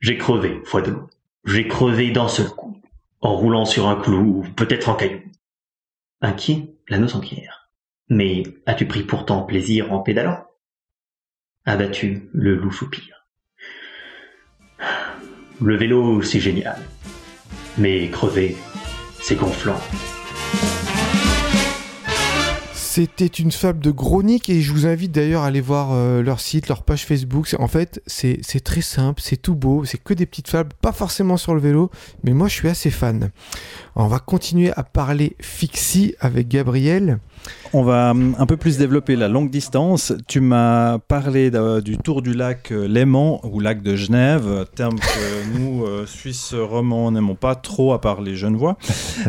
J'ai 0.02 0.18
crevé, 0.18 0.62
foi 0.66 0.82
de 0.82 0.92
loup. 0.92 1.10
J'ai 1.46 1.68
crevé 1.68 2.12
d'un 2.12 2.28
seul 2.28 2.50
coup, 2.50 2.80
en 3.22 3.36
roulant 3.36 3.66
sur 3.66 3.88
un 3.88 3.96
clou 3.96 4.42
ou 4.42 4.44
peut-être 4.56 4.90
en 4.90 4.96
caillou. 4.96 5.22
Inquiet, 6.22 6.76
l'anneau 6.88 7.08
s'enquiert. 7.08 7.72
Mais 8.10 8.44
as-tu 8.66 8.86
pris 8.86 9.04
pourtant 9.04 9.44
plaisir 9.44 9.92
en 9.94 10.00
pédalant? 10.00 10.46
Abattu, 11.66 12.30
le 12.34 12.56
loup 12.56 12.72
soupire. 12.72 13.28
Le 15.62 15.76
vélo, 15.76 16.22
c'est 16.22 16.40
génial. 16.40 16.78
Mais 17.78 18.10
crever, 18.10 18.56
c'est 19.22 19.36
gonflant. 19.36 19.80
C'était 22.74 23.28
une 23.28 23.52
fable 23.52 23.80
de 23.80 23.92
Gronic 23.92 24.50
et 24.50 24.62
je 24.62 24.72
vous 24.74 24.88
invite 24.88 25.12
d'ailleurs 25.12 25.44
à 25.44 25.48
aller 25.48 25.62
voir 25.62 25.92
euh, 25.92 26.24
leur 26.24 26.40
site, 26.40 26.70
leur 26.70 26.84
page 26.84 27.06
Facebook. 27.06 27.54
En 27.60 27.68
fait, 27.68 28.02
c'est 28.08 28.40
c'est 28.42 28.62
très 28.62 28.82
simple, 28.82 29.22
c'est 29.24 29.38
tout 29.38 29.56
beau, 29.56 29.86
c'est 29.86 30.02
que 30.02 30.14
des 30.14 30.26
petites 30.26 30.50
fables, 30.50 30.72
pas 30.82 30.92
forcément 30.92 31.38
sur 31.38 31.54
le 31.54 31.62
vélo, 31.62 31.92
mais 32.24 32.34
moi 32.34 32.48
je 32.48 32.56
suis 32.56 32.68
assez 32.68 32.90
fan. 32.90 33.30
On 33.96 34.08
va 34.08 34.20
continuer 34.20 34.72
à 34.76 34.84
parler 34.84 35.36
fixie 35.40 36.16
avec 36.20 36.48
Gabriel. 36.48 37.20
On 37.72 37.84
va 37.84 38.12
hum, 38.12 38.36
un 38.40 38.46
peu 38.48 38.58
plus 38.58 38.78
développer 38.80 39.16
la 39.16 39.28
longue 39.28 39.52
distance. 39.52 40.12
Tu 40.28 40.40
m'as 40.40 40.98
parlé 40.98 41.52
du 41.84 41.98
tour 42.00 42.24
du 42.24 42.34
lac 42.34 42.72
euh, 42.72 42.88
Léman 42.88 43.42
ou 43.46 43.60
lac 43.60 43.84
de 43.84 43.96
Genève, 43.96 44.66
terme 44.76 44.96
que 45.00 45.58
nous, 45.60 45.84
euh, 45.86 46.08
Suisses 46.08 46.56
romands, 46.56 47.12
n'aimons 47.12 47.36
pas 47.36 47.54
trop 47.54 47.94
à 47.94 48.02
part 48.02 48.22
les 48.22 48.36
Genevois. 48.36 48.76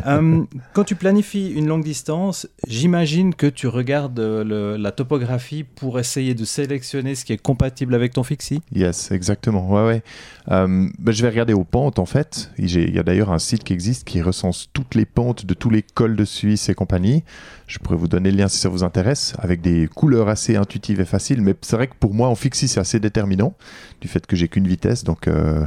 Hum, 0.07 0.47
quand 0.73 0.85
tu 0.85 0.95
planifies 0.95 1.51
une 1.51 1.67
longue 1.67 1.85
distance, 1.85 2.49
j'imagine 2.67 3.35
que 3.35 3.47
tu 3.47 3.67
regardes 3.67 4.19
euh, 4.21 4.43
le- 4.43 4.77
la 4.79 4.91
topographie 4.93 5.65
pour 5.65 5.99
essayer 5.99 6.33
de 6.35 6.45
sélectionner 6.47 7.15
ce 7.15 7.27
qui 7.27 7.35
est 7.35 7.43
compatible 7.43 7.95
avec 7.95 8.15
ton 8.15 8.23
fixie. 8.23 8.63
Yes, 8.75 9.11
exactement. 9.11 9.69
Ouais, 9.71 9.87
ouais. 9.87 10.03
Euh, 10.51 10.89
ben, 10.99 11.13
je 11.13 11.21
vais 11.23 11.29
regarder 11.29 11.53
aux 11.53 11.65
pentes 11.65 11.99
en 11.99 12.07
fait. 12.07 12.51
Il 12.57 12.71
y 12.95 12.99
a 12.99 13.03
d'ailleurs 13.03 13.31
un 13.33 13.39
site 13.39 13.65
qui 13.65 13.75
existe 13.75 14.05
qui 14.09 14.23
recense 14.23 14.71
toutes 14.73 14.95
les 14.95 15.05
pentes 15.05 15.45
de 15.45 15.53
tous 15.53 15.69
les 15.69 15.83
cols 15.83 16.17
de 16.17 16.25
Suisse 16.25 16.71
et 16.71 16.75
compagnie. 16.75 17.23
Je 17.67 17.79
pourrais 17.79 17.97
vous 17.97 18.09
donner 18.09 18.30
le 18.31 18.39
lien 18.39 18.49
si 18.49 18.59
ça 18.59 18.69
vous 18.69 18.85
intéresse, 18.85 19.35
avec 19.39 19.61
des 19.61 19.89
couleurs 19.89 20.29
assez 20.29 20.57
intuitives 20.57 21.01
et 21.01 21.05
faciles. 21.05 21.43
Mais 21.43 21.55
c'est 21.61 21.77
vrai 21.77 21.87
que 21.87 21.95
pour 21.99 22.15
moi, 22.15 22.29
en 22.29 22.35
fixie, 22.35 22.69
c'est 22.69 22.81
assez 22.81 23.01
déterminant 23.01 23.55
du 24.01 24.09
fait 24.09 24.27
que 24.27 24.37
j'ai 24.37 24.49
qu'une 24.49 24.67
vitesse. 24.67 25.05
Donc, 25.05 25.29
euh, 25.29 25.65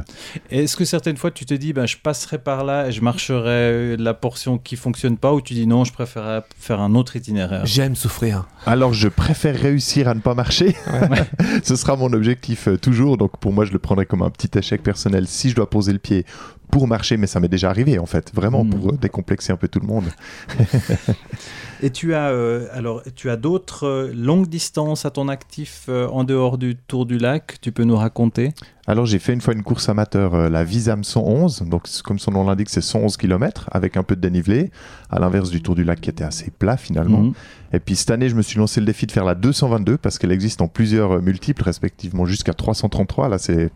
Est-ce 0.50 0.76
que 0.76 0.84
certaines 0.84 1.16
fois 1.16 1.30
tu 1.30 1.46
te 1.46 1.54
dis, 1.54 1.72
ben, 1.72 1.86
je 1.86 1.96
passerai 1.96 2.38
par 2.38 2.64
là 2.64 2.88
et 2.88 2.92
je 2.92 3.00
marcherai 3.00 3.96
la 3.96 4.14
portion 4.14 4.58
qui 4.58 4.76
fonctionne 4.76 5.16
pas, 5.16 5.32
ou 5.32 5.40
tu 5.40 5.54
dis 5.54 5.66
non, 5.66 5.84
je 5.84 5.92
préférerais 5.92 6.42
faire 6.58 6.80
un 6.80 6.94
autre 6.94 7.16
itinéraire? 7.16 7.64
J'aime 7.66 7.94
souffrir. 7.94 8.46
alors, 8.66 8.92
je 8.92 9.08
préfère 9.08 9.58
réussir 9.58 10.08
à 10.08 10.14
ne 10.14 10.20
pas 10.20 10.34
marcher. 10.34 10.76
Ce 11.64 11.76
sera 11.76 11.96
mon 11.96 12.12
objectif 12.12 12.68
euh, 12.68 12.76
toujours. 12.76 13.16
Donc, 13.16 13.38
pour 13.38 13.52
moi, 13.52 13.64
je 13.64 13.72
le 13.72 13.78
prendrai 13.78 14.06
comme 14.06 14.22
un 14.22 14.30
petit 14.30 14.58
échec 14.58 14.82
personnel 14.82 15.26
si 15.26 15.50
je 15.50 15.54
dois 15.54 15.70
poser 15.70 15.92
le 15.92 15.98
pied 15.98 16.24
pour 16.74 16.88
marcher. 16.88 17.16
Mais 17.16 17.28
ça 17.28 17.38
m'est 17.40 17.48
déjà 17.48 17.70
arrivé 17.70 17.98
en 18.00 18.06
fait, 18.06 18.32
vraiment 18.34 18.64
Mm. 18.64 18.70
pour 18.70 18.88
euh, 18.90 18.96
décomplexer 19.00 19.52
un 19.52 19.56
peu 19.56 19.68
tout 19.68 19.80
le 19.80 19.86
monde. 19.86 20.04
Et 21.82 21.90
tu 21.90 22.14
as 22.14 22.28
euh, 22.30 22.66
alors 22.72 23.02
tu 23.14 23.28
as 23.30 23.36
d'autres 23.36 23.86
euh, 23.86 24.12
longues 24.14 24.48
distances 24.48 25.04
à 25.04 25.10
ton 25.10 25.28
actif 25.28 25.86
euh, 25.88 26.06
en 26.08 26.24
dehors 26.24 26.56
du 26.56 26.76
Tour 26.76 27.04
du 27.04 27.18
Lac. 27.18 27.58
Tu 27.60 27.72
peux 27.72 27.84
nous 27.84 27.96
raconter? 27.96 28.52
Alors 28.86 29.06
j'ai 29.06 29.18
fait 29.18 29.32
une 29.32 29.40
fois 29.40 29.54
une 29.54 29.62
course 29.62 29.88
amateur, 29.88 30.34
euh, 30.34 30.48
la 30.48 30.62
Visam 30.64 31.04
111, 31.04 31.62
donc 31.62 31.88
comme 32.04 32.18
son 32.18 32.30
nom 32.30 32.44
l'indique, 32.44 32.70
c'est 32.70 32.80
111 32.80 33.16
km 33.16 33.68
avec 33.72 33.96
un 33.96 34.02
peu 34.02 34.14
de 34.14 34.20
dénivelé, 34.20 34.70
à 35.10 35.18
l'inverse 35.18 35.50
du 35.50 35.62
Tour 35.62 35.74
du 35.74 35.84
Lac 35.84 36.00
qui 36.00 36.10
était 36.10 36.24
assez 36.24 36.50
plat 36.50 36.76
finalement. 36.76 37.20
Mhm. 37.22 37.32
Et 37.72 37.80
puis 37.80 37.96
cette 37.96 38.10
année, 38.10 38.28
je 38.28 38.36
me 38.36 38.42
suis 38.42 38.58
lancé 38.58 38.80
le 38.80 38.86
défi 38.86 39.06
de 39.06 39.12
faire 39.12 39.24
la 39.24 39.34
222 39.34 39.96
parce 39.98 40.18
qu'elle 40.18 40.32
existe 40.32 40.62
en 40.62 40.68
plusieurs 40.68 41.20
multiples, 41.20 41.62
respectivement 41.64 42.24
jusqu'à 42.24 42.54
333. 42.54 43.28
Là, 43.28 43.38
c'est 43.38 43.70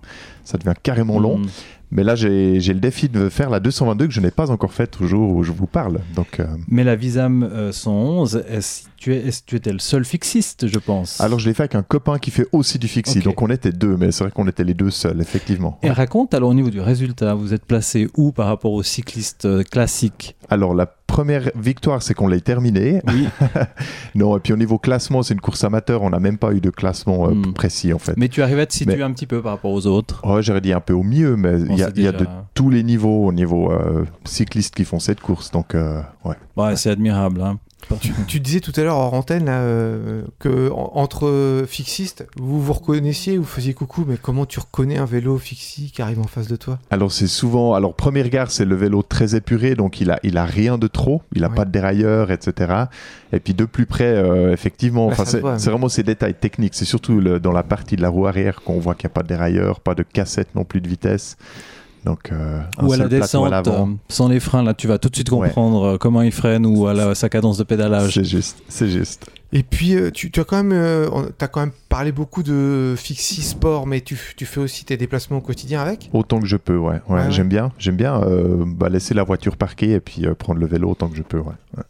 ça 0.45 0.57
devient 0.57 0.75
carrément 0.83 1.19
long. 1.19 1.39
Mhm. 1.39 1.49
Mais 1.91 2.05
là, 2.05 2.15
j'ai 2.15 2.59
le 2.59 2.81
défi 2.81 3.09
de 3.09 3.29
faire 3.29 3.49
la 3.51 3.61
222 3.61 4.09
que 4.09 4.13
je 4.13 4.21
n'ai 4.21 4.31
pas 4.31 4.51
encore 4.51 4.73
faite 4.73 5.01
au 5.01 5.07
jour 5.07 5.35
où 5.35 5.43
je 5.43 5.53
vous 5.53 5.67
parle. 5.67 6.01
Donc, 6.15 6.39
euh, 6.39 6.47
Mais 6.69 6.85
la 6.85 6.97
Visam 6.97 7.43
euh, 7.43 7.73
111, 7.73 8.45
est-ce 8.49 8.83
tu, 8.99 9.15
es, 9.15 9.25
tu 9.47 9.57
étais 9.57 9.73
le 9.73 9.79
seul 9.79 10.05
fixiste, 10.05 10.67
je 10.67 10.79
pense 10.79 11.21
alors 11.21 11.39
je 11.39 11.49
l'ai 11.49 11.55
fait 11.55 11.63
avec 11.63 11.75
un 11.75 11.83
copain 11.83 12.19
qui 12.19 12.31
fait 12.31 12.47
aussi 12.53 12.79
du 12.79 12.89
fixie, 12.89 13.21
donc 13.21 13.41
on 13.43 13.49
était 13.49 13.73
deux, 13.73 13.97
mais 13.97 14.11
c'est 14.13 14.25
vrai 14.25 14.31
qu'on 14.33 14.47
était 14.49 14.65
les 14.65 14.75
deux 14.75 14.91
seuls, 14.91 15.21
effectivement. 15.21 15.79
Et 15.83 15.91
raconte 15.91 16.35
alors 16.35 16.51
au 16.51 16.55
niveau 16.55 16.71
du 16.71 16.81
résultat, 16.81 17.35
vous 17.35 17.55
êtes 17.55 17.65
placé 17.65 18.09
où 18.17 18.33
par 18.33 18.47
rapport 18.47 18.73
aux 18.73 18.83
cyclistes 18.83 19.45
euh, 19.47 19.63
classiques 19.63 20.37
Alors 20.51 20.75
la 20.75 20.87
première 20.87 21.51
victoire, 21.57 22.03
c'est 22.03 22.13
qu'on 22.15 22.29
l'ait 22.29 22.41
terminée. 22.41 23.01
Oui. 23.07 23.27
Non, 24.15 24.37
et 24.37 24.41
puis 24.41 24.53
au 24.53 24.57
niveau 24.57 24.79
classement, 24.79 25.23
c'est 25.23 25.35
une 25.35 25.41
course 25.41 25.63
amateur, 25.65 26.03
on 26.03 26.11
n'a 26.11 26.19
même 26.21 26.39
pas 26.39 26.53
eu 26.53 26.61
de 26.61 26.71
classement 26.71 27.29
euh, 27.29 27.33
Hmm. 27.35 27.53
précis 27.53 27.93
en 27.93 27.99
fait. 27.99 28.15
Mais 28.17 28.29
tu 28.29 28.43
arrives 28.43 28.59
à 28.59 28.67
te 28.67 28.73
situer 28.73 28.97
Mais- 28.97 29.03
un 29.03 29.13
petit 29.13 29.27
peu 29.27 29.41
par 29.43 29.53
rapport 29.53 29.71
aux 29.73 29.87
autres. 29.87 30.21
Ouais, 30.27 30.43
j'aurais 30.43 30.61
dit 30.61 30.73
un 30.73 30.81
peu 30.81 30.93
au 30.95 31.03
mieux, 31.03 31.37
mais 31.37 31.61
il 31.61 31.77
y 31.79 31.83
a, 31.83 31.89
y 31.91 32.13
de 32.13 32.27
tous 32.55 32.71
les 32.71 32.83
niveaux 32.83 33.27
au 33.27 33.33
niveau 33.33 33.71
euh, 33.71 34.05
cycliste 34.25 34.75
qui 34.75 34.85
font 34.85 34.99
cette 34.99 35.21
course, 35.21 35.51
donc 35.51 35.75
euh, 35.75 36.01
ouais. 36.25 36.35
Ouais, 36.57 36.77
c'est 36.77 36.91
admirable. 36.91 37.43
hein. 37.43 37.59
Tu, 38.03 38.13
tu 38.27 38.39
disais 38.41 38.61
tout 38.61 38.73
à 38.77 38.83
l'heure 38.83 38.97
hors 38.99 39.15
antenne 39.15 39.47
là, 39.47 39.61
euh, 39.61 40.23
que 40.41 40.71
en- 40.71 40.93
entre 40.97 41.65
fixistes, 41.67 42.27
vous 42.37 42.61
vous 42.61 42.73
reconnaissiez, 42.75 43.39
vous 43.39 43.45
faisiez 43.47 43.73
coucou, 43.73 44.05
mais 44.07 44.19
comment 44.21 44.45
tu 44.45 44.61
reconnais 44.61 44.99
un 44.99 45.07
vélo 45.07 45.39
fixie 45.39 45.91
qui 45.91 46.03
arrive 46.03 46.19
en 46.21 46.25
face 46.27 46.49
de 46.49 46.57
toi? 46.57 46.79
Alors 46.91 47.13
c'est 47.13 47.27
souvent, 47.29 47.73
alors 47.73 47.95
premier 47.95 48.21
regard, 48.23 48.51
c'est 48.51 48.67
le 48.67 48.75
vélo 48.75 49.03
très 49.03 49.35
épuré, 49.37 49.75
donc 49.75 50.03
il 50.03 50.11
a, 50.11 50.19
il 50.23 50.37
a 50.37 50.45
rien 50.45 50.77
de 50.77 50.87
trop, 50.87 51.23
il 51.35 51.45
a 51.45 51.49
Ouais. 51.49 51.55
pas 51.55 51.65
de 51.65 51.71
dérailleur, 51.71 52.31
etc. 52.31 52.73
Et 53.33 53.41
puis 53.41 53.55
de 53.55 53.65
plus 53.65 53.87
près, 53.87 54.05
euh, 54.13 54.53
effectivement, 54.53 55.15
se 55.15 55.25
c'est 55.25 55.41
voit, 55.41 55.59
c'est 55.59 55.67
mais- 55.67 55.73
vraiment 55.73 55.89
ces 55.89 56.03
détails 56.03 56.35
techniques. 56.35 56.75
C'est 56.75 56.85
surtout 56.85 57.21
le- 57.21 57.41
dans 57.41 57.53
la 57.53 57.63
partie 57.63 57.97
de 57.97 58.03
la 58.03 58.11
roue 58.11 58.27
arrière 58.27 58.61
qu'on 58.63 58.81
voit 58.81 58.97
qu'il 58.97 59.07
n'y 59.07 59.13
a 59.13 59.15
pas 59.15 59.23
de 59.23 59.29
dérailleur, 59.29 59.81
pas 59.81 59.95
de 59.95 60.03
cassette 60.03 60.55
non 60.55 60.65
plus 60.65 60.83
de 60.83 60.89
vitesse. 60.89 61.39
Donc 62.09 62.33
euh, 62.33 62.63
Ou 62.81 62.95
à 62.95 62.97
la 62.97 63.07
descente, 63.07 63.53
à 63.53 63.63
euh, 63.67 63.85
sans 64.09 64.29
les 64.29 64.41
freins, 64.41 64.63
là, 64.63 64.73
tu 64.73 64.89
vas 64.89 64.97
tout 64.97 65.11
de 65.11 65.15
suite 65.15 65.29
comprendre 65.29 65.83
euh, 65.83 65.99
comment 65.99 66.23
il 66.23 66.33
freine 66.33 66.65
ou 66.65 66.87
à 66.87 66.95
la, 66.95 67.15
sa 67.15 67.29
cadence 67.29 67.59
de 67.59 67.65
pédalage. 67.65 68.15
C'est 68.15 68.25
juste, 68.25 68.63
c'est 68.67 68.89
juste. 68.89 69.31
Et 69.53 69.63
puis 69.63 69.95
euh, 69.95 70.11
tu, 70.11 70.31
tu 70.31 70.41
as 70.41 70.45
quand 70.45 70.57
même, 70.57 70.73
euh, 70.73 71.07
t'as 71.37 71.49
quand 71.49 71.61
même 71.61 71.73
parlé 71.91 72.11
beaucoup 72.11 72.43
de 72.43 72.95
fixie 72.97 73.43
sport, 73.43 73.87
mais 73.87 74.01
tu, 74.01 74.19
tu 74.39 74.47
fais 74.47 74.59
aussi 74.61 74.87
tes 74.87 74.97
déplacements 74.97 75.37
au 75.37 75.43
quotidien 75.43 75.83
avec? 75.83 76.09
Autant 76.15 76.41
que 76.41 76.47
je 76.47 76.57
peux, 76.57 76.79
ouais. 76.79 76.95
ouais, 76.95 77.01
Ouais, 77.09 77.25
ouais. 77.25 77.31
J'aime 77.31 77.49
bien, 77.49 77.73
j'aime 77.79 77.97
bien 77.97 78.23
euh, 78.23 78.65
bah, 78.67 78.89
laisser 78.89 79.13
la 79.13 79.23
voiture 79.23 79.59
parquée 79.59 79.91
et 79.91 80.01
puis 80.01 80.25
euh, 80.25 80.35
prendre 80.35 80.61
le 80.61 80.67
vélo 80.67 80.89
autant 80.89 81.09
que 81.09 81.17
je 81.17 81.23
peux, 81.23 81.41
ouais. 81.41 81.53
ouais. 81.77 81.85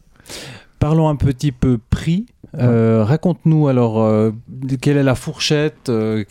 Parlons 0.80 1.08
un 1.08 1.16
petit 1.16 1.52
peu 1.52 1.78
prix. 1.90 2.26
Euh, 2.58 3.04
Raconte-nous 3.04 3.68
alors 3.68 4.02
euh, 4.02 4.32
quelle 4.80 4.96
est 4.96 5.02
la 5.02 5.14
fourchette, 5.14 5.88
euh, 5.88 6.24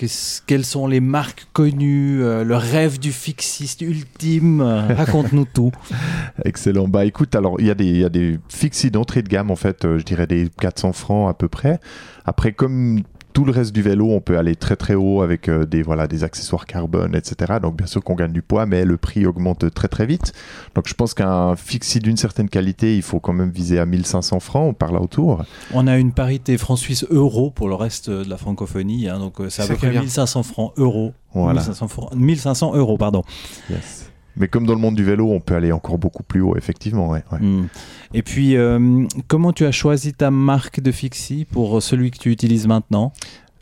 quelles 0.46 0.66
sont 0.66 0.88
les 0.88 1.00
marques 1.00 1.48
connues, 1.54 2.20
le 2.20 2.56
rêve 2.56 3.00
du 3.00 3.12
fixiste 3.12 3.82
ultime. 3.82 4.62
Raconte-nous 4.62 5.46
tout. 5.54 5.72
Excellent. 6.46 6.88
Bah 6.88 7.06
écoute, 7.06 7.36
alors 7.36 7.56
il 7.60 7.68
y 7.68 7.72
a 7.72 7.76
des, 7.76 8.02
y 8.02 8.10
des 8.10 8.40
fixis 8.50 8.92
d'entrée 8.92 9.22
de 9.22 9.30
gamme 9.30 9.52
en 9.52 9.56
fait, 9.56 9.84
je 9.84 10.04
dirais 10.04 10.28
des 10.28 10.50
400 10.60 10.94
francs 10.94 11.30
à 11.30 11.34
peu 11.34 11.48
près. 11.48 11.80
Après, 12.26 12.52
comme 12.52 13.04
tout 13.38 13.46
le 13.46 13.52
reste 13.52 13.72
du 13.72 13.84
vélo, 13.84 14.10
on 14.10 14.20
peut 14.20 14.36
aller 14.40 14.56
très 14.56 14.76
très 14.76 14.96
haut 14.96 15.22
avec 15.22 15.48
euh, 15.48 15.68
des 15.68 15.84
voilà 15.84 16.08
des 16.08 16.24
accessoires 16.24 16.66
carbone, 16.66 17.14
etc. 17.16 17.60
Donc 17.62 17.78
bien 17.78 17.86
sûr 17.86 18.04
qu'on 18.04 18.16
gagne 18.16 18.32
du 18.32 18.42
poids, 18.42 18.66
mais 18.66 18.84
le 18.84 18.98
prix 18.98 19.28
augmente 19.28 19.72
très 19.76 19.88
très 19.88 20.08
vite. 20.08 20.34
Donc 20.74 20.88
je 20.88 20.96
pense 20.96 21.14
qu'un 21.14 21.56
fixie 21.56 22.00
d'une 22.00 22.18
certaine 22.18 22.50
qualité, 22.50 22.96
il 22.96 23.04
faut 23.04 23.20
quand 23.20 23.34
même 23.34 23.52
viser 23.52 23.78
à 23.78 23.86
1500 23.86 24.40
francs 24.40 24.76
par 24.76 24.92
là 24.92 25.00
autour. 25.04 25.44
On 25.72 25.86
a 25.86 26.00
une 26.00 26.14
parité 26.14 26.58
franc-suisse-euro 26.58 27.52
pour 27.52 27.68
le 27.70 27.76
reste 27.76 28.10
de 28.10 28.28
la 28.28 28.38
francophonie, 28.38 29.08
hein, 29.08 29.20
donc 29.20 29.40
euh, 29.40 29.52
c'est 29.52 29.62
à 29.62 29.68
peu 29.68 29.76
près 29.76 29.92
bien. 29.92 30.02
1500 30.02 30.42
francs 30.42 30.74
euros. 30.78 31.14
Voilà. 31.36 31.62
1500, 31.62 31.88
francs- 31.90 32.16
1500 32.16 32.76
euros, 32.76 32.98
pardon. 32.98 33.22
Yes. 33.70 34.07
Mais 34.38 34.48
comme 34.48 34.66
dans 34.66 34.74
le 34.74 34.80
monde 34.80 34.96
du 34.96 35.04
vélo, 35.04 35.32
on 35.32 35.40
peut 35.40 35.56
aller 35.56 35.72
encore 35.72 35.98
beaucoup 35.98 36.24
plus 36.24 36.42
haut, 36.42 36.56
effectivement. 36.56 37.10
Ouais, 37.10 37.24
ouais. 37.32 37.40
Hmm. 37.40 37.68
Et 38.14 38.22
puis, 38.22 38.56
euh, 38.56 39.06
comment 39.28 39.54
tu 39.54 39.66
as 39.66 39.72
choisi 39.72 40.14
ta 40.14 40.32
marque 40.32 40.80
de 40.80 40.92
fixie 40.92 41.46
pour 41.46 41.82
celui 41.82 42.12
que 42.12 42.18
tu 42.18 42.32
utilises 42.32 42.68
maintenant? 42.68 43.14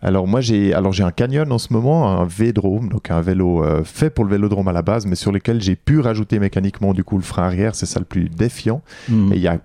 Alors 0.02 0.28
moi 0.28 0.40
j'ai 0.40 0.72
alors 0.74 0.92
j'ai 0.92 1.04
un 1.04 1.12
Canyon 1.12 1.52
en 1.52 1.58
ce 1.58 1.74
moment, 1.74 2.08
un 2.20 2.26
V-Drome, 2.26 2.90
donc 2.90 3.10
un 3.10 3.22
vélo 3.22 3.64
euh, 3.64 3.84
fait 3.84 4.12
pour 4.12 4.24
le 4.24 4.30
vélodrome 4.30 4.68
à 4.68 4.72
la 4.72 4.84
base, 4.84 5.08
mais 5.08 5.16
sur 5.16 5.32
lequel 5.32 5.62
j'ai 5.62 5.76
pu 5.76 6.00
rajouter 6.00 6.38
mécaniquement 6.38 6.94
du 6.94 7.04
coup 7.04 7.18
le 7.18 7.24
frein 7.24 7.44
arrière, 7.44 7.74
c'est 7.74 7.88
ça 7.88 8.00
le 8.00 8.06
plus 8.06 8.30
défiant. 8.30 8.84
Hmm. 9.10 9.34
Et 9.34 9.38
il 9.38 9.42
y 9.42 9.48
a 9.48 9.58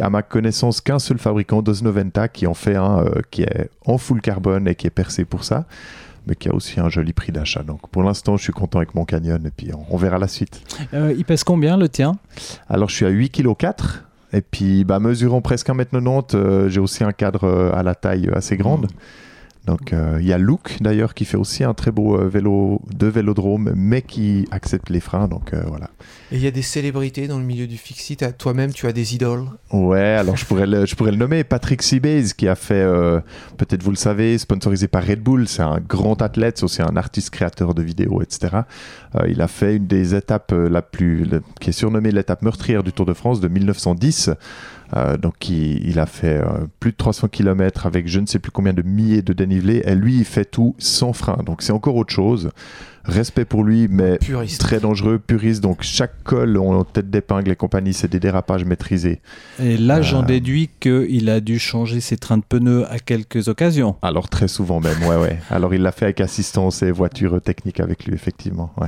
à 0.00 0.08
ma 0.08 0.22
connaissance 0.22 0.80
qu'un 0.80 1.00
seul 1.00 1.18
fabricant 1.18 1.62
d'Osnoventa 1.62 2.28
qui 2.28 2.46
en 2.46 2.54
fait 2.54 2.76
un 2.76 3.04
euh, 3.04 3.22
qui 3.30 3.42
est 3.42 3.70
en 3.84 3.98
full 3.98 4.20
carbone 4.20 4.68
et 4.68 4.76
qui 4.76 4.86
est 4.86 4.90
percé 4.90 5.24
pour 5.24 5.42
ça, 5.42 5.66
mais 6.26 6.34
qui 6.34 6.48
a 6.48 6.54
aussi 6.54 6.80
un 6.80 6.88
joli 6.88 7.12
prix 7.12 7.32
d'achat. 7.32 7.62
Donc 7.62 7.88
pour 7.90 8.02
l'instant 8.02 8.36
je 8.36 8.42
suis 8.42 8.52
content 8.52 8.78
avec 8.78 8.94
mon 8.94 9.04
Canyon 9.04 9.44
et 9.46 9.50
puis 9.50 9.72
on, 9.74 9.84
on 9.90 9.96
verra 9.96 10.18
la 10.18 10.28
suite. 10.28 10.62
Euh, 10.94 11.14
il 11.16 11.24
pèse 11.24 11.44
combien 11.44 11.76
le 11.76 11.88
tien? 11.88 12.16
Alors 12.68 12.88
je 12.88 12.96
suis 12.96 13.06
à 13.06 13.10
8 13.10 13.30
kg 13.30 13.56
4 13.56 14.04
et 14.32 14.40
puis 14.40 14.84
bah, 14.84 14.98
mesurant 14.98 15.40
presque 15.40 15.68
1m90, 15.68 16.34
euh, 16.34 16.68
j'ai 16.68 16.80
aussi 16.80 17.04
un 17.04 17.12
cadre 17.12 17.44
euh, 17.44 17.72
à 17.74 17.82
la 17.82 17.94
taille 17.94 18.30
assez 18.34 18.56
grande. 18.56 18.88
Donc 19.66 19.92
euh, 19.92 20.18
il 20.20 20.26
y 20.26 20.32
a 20.32 20.38
Luke 20.38 20.78
d'ailleurs 20.80 21.14
qui 21.14 21.24
fait 21.24 21.36
aussi 21.36 21.62
un 21.62 21.72
très 21.72 21.92
beau 21.92 22.16
euh, 22.18 22.28
vélo 22.28 22.80
de 22.92 23.06
vélodrome 23.06 23.72
mais 23.76 24.02
qui 24.02 24.44
accepte 24.50 24.90
les 24.90 24.98
freins 24.98 25.28
donc 25.28 25.54
euh, 25.54 25.62
voilà. 25.68 25.88
Et 26.32 26.36
il 26.36 26.42
y 26.42 26.48
a 26.48 26.50
des 26.50 26.62
célébrités 26.62 27.28
dans 27.28 27.38
le 27.38 27.44
milieu 27.44 27.66
du 27.68 27.76
fixie. 27.76 28.16
Toi-même, 28.16 28.72
tu 28.72 28.86
as 28.86 28.92
des 28.92 29.14
idoles. 29.14 29.44
Ouais, 29.70 30.00
alors 30.00 30.36
je 30.36 30.44
pourrais 30.46 30.66
le, 30.66 30.84
je 30.86 30.96
pourrais 30.96 31.12
le 31.12 31.16
nommer 31.18 31.44
Patrick 31.44 31.80
Seabase 31.82 32.32
qui 32.32 32.48
a 32.48 32.54
fait 32.56 32.84
peut-être 33.56 33.82
vous 33.82 33.90
le 33.90 33.96
savez 33.96 34.36
sponsorisé 34.38 34.88
par 34.88 35.06
Red 35.06 35.20
Bull, 35.22 35.46
c'est 35.46 35.62
un 35.62 35.78
grand 35.78 36.20
athlète, 36.22 36.58
c'est 36.58 36.64
aussi 36.64 36.82
un 36.82 36.96
artiste 36.96 37.30
créateur 37.30 37.74
de 37.74 37.82
vidéos 37.82 38.20
etc. 38.22 38.62
Il 39.28 39.40
a 39.42 39.48
fait 39.48 39.76
une 39.76 39.86
des 39.86 40.14
étapes 40.14 40.52
la 40.52 40.82
plus 40.82 41.24
le- 41.24 41.42
qui 41.60 41.70
est 41.70 41.74
surnommée 41.74 42.10
l'étape 42.10 42.42
meurtrière 42.42 42.82
du 42.82 42.92
Tour 42.92 43.06
de 43.06 43.12
France 43.14 43.40
de 43.40 43.48
1910 43.48 44.30
Euh, 44.94 45.16
donc 45.16 45.48
il, 45.48 45.88
il 45.88 45.98
a 45.98 46.06
fait 46.06 46.36
euh, 46.38 46.66
plus 46.80 46.92
de 46.92 46.96
300 46.96 47.28
km 47.28 47.86
avec 47.86 48.06
je 48.08 48.20
ne 48.20 48.26
sais 48.26 48.38
plus 48.38 48.50
combien 48.50 48.72
de 48.74 48.82
milliers 48.82 49.22
de 49.22 49.32
dénivelés. 49.32 49.82
Et 49.86 49.94
lui, 49.94 50.18
il 50.18 50.24
fait 50.24 50.44
tout 50.44 50.74
sans 50.78 51.12
frein. 51.12 51.38
Donc 51.46 51.62
c'est 51.62 51.72
encore 51.72 51.96
autre 51.96 52.12
chose. 52.12 52.50
Respect 53.04 53.44
pour 53.44 53.64
lui, 53.64 53.88
mais 53.90 54.18
Puriste. 54.18 54.60
très 54.60 54.78
dangereux, 54.78 55.18
puriste. 55.18 55.60
Donc 55.60 55.78
chaque 55.82 56.22
col 56.22 56.56
en 56.56 56.84
tête 56.84 57.10
d'épingle 57.10 57.50
et 57.50 57.56
compagnie, 57.56 57.94
c'est 57.94 58.06
des 58.06 58.20
dérapages 58.20 58.64
maîtrisés. 58.64 59.20
Et 59.60 59.76
là, 59.76 60.02
j'en 60.02 60.22
Euh. 60.22 60.26
déduis 60.26 60.70
qu'il 60.78 61.28
a 61.28 61.40
dû 61.40 61.58
changer 61.58 62.00
ses 62.00 62.16
trains 62.16 62.38
de 62.38 62.44
pneus 62.48 62.84
à 62.88 62.98
quelques 63.00 63.48
occasions. 63.48 63.96
Alors 64.02 64.28
très 64.28 64.46
souvent 64.46 64.78
même, 64.78 65.02
ouais, 65.02 65.16
ouais. 65.16 65.38
Alors 65.50 65.74
il 65.74 65.82
l'a 65.82 65.90
fait 65.90 66.04
avec 66.04 66.20
assistance 66.20 66.82
et 66.84 66.92
voiture 66.92 67.40
technique 67.42 67.80
avec 67.80 68.04
lui, 68.04 68.14
effectivement. 68.14 68.72
Ouais. 68.80 68.86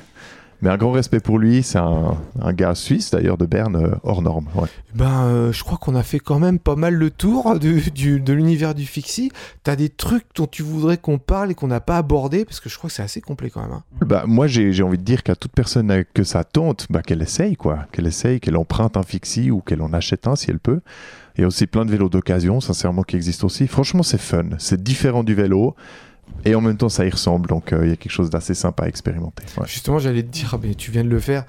Mais 0.64 0.70
un 0.70 0.79
grand 0.79 0.92
respect 0.92 1.20
pour 1.20 1.38
lui, 1.38 1.62
c'est 1.62 1.77
un, 1.79 2.16
un 2.40 2.53
gars 2.55 2.74
suisse 2.74 3.11
d'ailleurs 3.11 3.37
de 3.37 3.44
Berne, 3.44 3.77
euh, 3.77 3.94
hors 4.03 4.22
norme. 4.22 4.46
Ouais. 4.55 4.68
Ben, 4.94 5.24
euh, 5.27 5.53
je 5.53 5.62
crois 5.62 5.77
qu'on 5.77 5.94
a 5.94 6.03
fait 6.03 6.18
quand 6.20 6.38
même 6.38 6.59
pas 6.59 6.74
mal 6.74 6.94
le 6.94 7.11
tour 7.11 7.59
du, 7.59 7.83
du- 7.90 8.18
de 8.18 8.33
l'univers 8.33 8.74
du 8.74 8.87
Fixie. 8.87 9.31
T'as 9.62 9.77
des 9.77 9.90
trucs 9.90 10.24
dont 10.35 10.46
tu 10.46 10.62
voudrais 10.62 10.96
qu'on 10.96 11.18
parle 11.18 11.50
et 11.50 11.55
qu'on 11.55 11.66
n'a 11.68 11.81
pas 11.81 11.98
abordé? 11.98 12.46
Parce 12.46 12.61
que 12.61 12.70
je 12.70 12.79
crois 12.79 12.88
que 12.88 12.96
c'est 12.96 13.03
assez 13.03 13.20
complet 13.20 13.50
quand 13.50 13.61
même. 13.61 13.72
hein. 13.72 13.83
Bah, 14.07 14.24
moi 14.27 14.46
j'ai 14.46 14.72
j'ai 14.72 14.83
envie 14.83 14.96
de 14.96 15.03
dire 15.05 15.22
qu'à 15.22 15.37
toute 15.37 15.53
personne 15.53 16.03
que 16.14 16.24
ça 16.24 16.44
tente, 16.44 16.87
bah, 16.88 17.03
qu'elle 17.03 17.20
essaye, 17.20 17.57
quoi. 17.57 17.81
Qu'elle 17.92 18.07
essaye, 18.07 18.40
qu'elle 18.40 18.57
emprunte 18.57 18.96
un 18.96 19.03
fixie 19.03 19.50
ou 19.50 19.61
qu'elle 19.61 19.83
en 19.83 19.92
achète 19.92 20.27
un 20.27 20.35
si 20.35 20.50
elle 20.50 20.61
peut. 20.61 20.81
Il 21.37 21.42
y 21.42 21.44
a 21.44 21.46
aussi 21.46 21.66
plein 21.66 21.85
de 21.85 21.90
vélos 21.90 22.09
d'occasion, 22.09 22.61
sincèrement, 22.62 23.03
qui 23.03 23.16
existent 23.16 23.44
aussi. 23.48 23.66
Franchement, 23.66 24.03
c'est 24.03 24.16
fun. 24.20 24.44
C'est 24.57 24.83
différent 24.83 25.24
du 25.24 25.35
vélo. 25.35 25.74
Et 26.44 26.55
en 26.55 26.61
même 26.61 26.77
temps, 26.77 26.88
ça 26.88 27.07
y 27.07 27.11
ressemble. 27.11 27.49
Donc, 27.49 27.73
euh, 27.73 27.85
il 27.85 27.90
y 27.90 27.92
a 27.92 27.97
quelque 27.97 28.12
chose 28.12 28.31
d'assez 28.31 28.55
sympa 28.55 28.85
à 28.85 28.88
expérimenter. 28.88 29.44
Justement, 29.66 29.99
j'allais 29.99 30.23
te 30.23 30.29
dire, 30.29 30.51
ah, 30.55 30.59
mais 30.62 30.75
tu 30.75 30.90
viens 30.90 31.05
de 31.05 31.09
le 31.09 31.20
faire. 31.20 31.44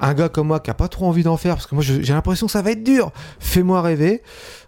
Un 0.00 0.14
gars 0.14 0.28
comme 0.28 0.48
moi 0.48 0.60
qui 0.60 0.70
a 0.70 0.74
pas 0.74 0.88
trop 0.88 1.06
envie 1.06 1.22
d'en 1.22 1.36
faire 1.36 1.54
parce 1.54 1.66
que 1.66 1.74
moi 1.74 1.84
j'ai 1.84 2.12
l'impression 2.12 2.46
que 2.46 2.52
ça 2.52 2.62
va 2.62 2.72
être 2.72 2.82
dur. 2.82 3.12
Fais-moi 3.38 3.82
rêver. 3.82 4.22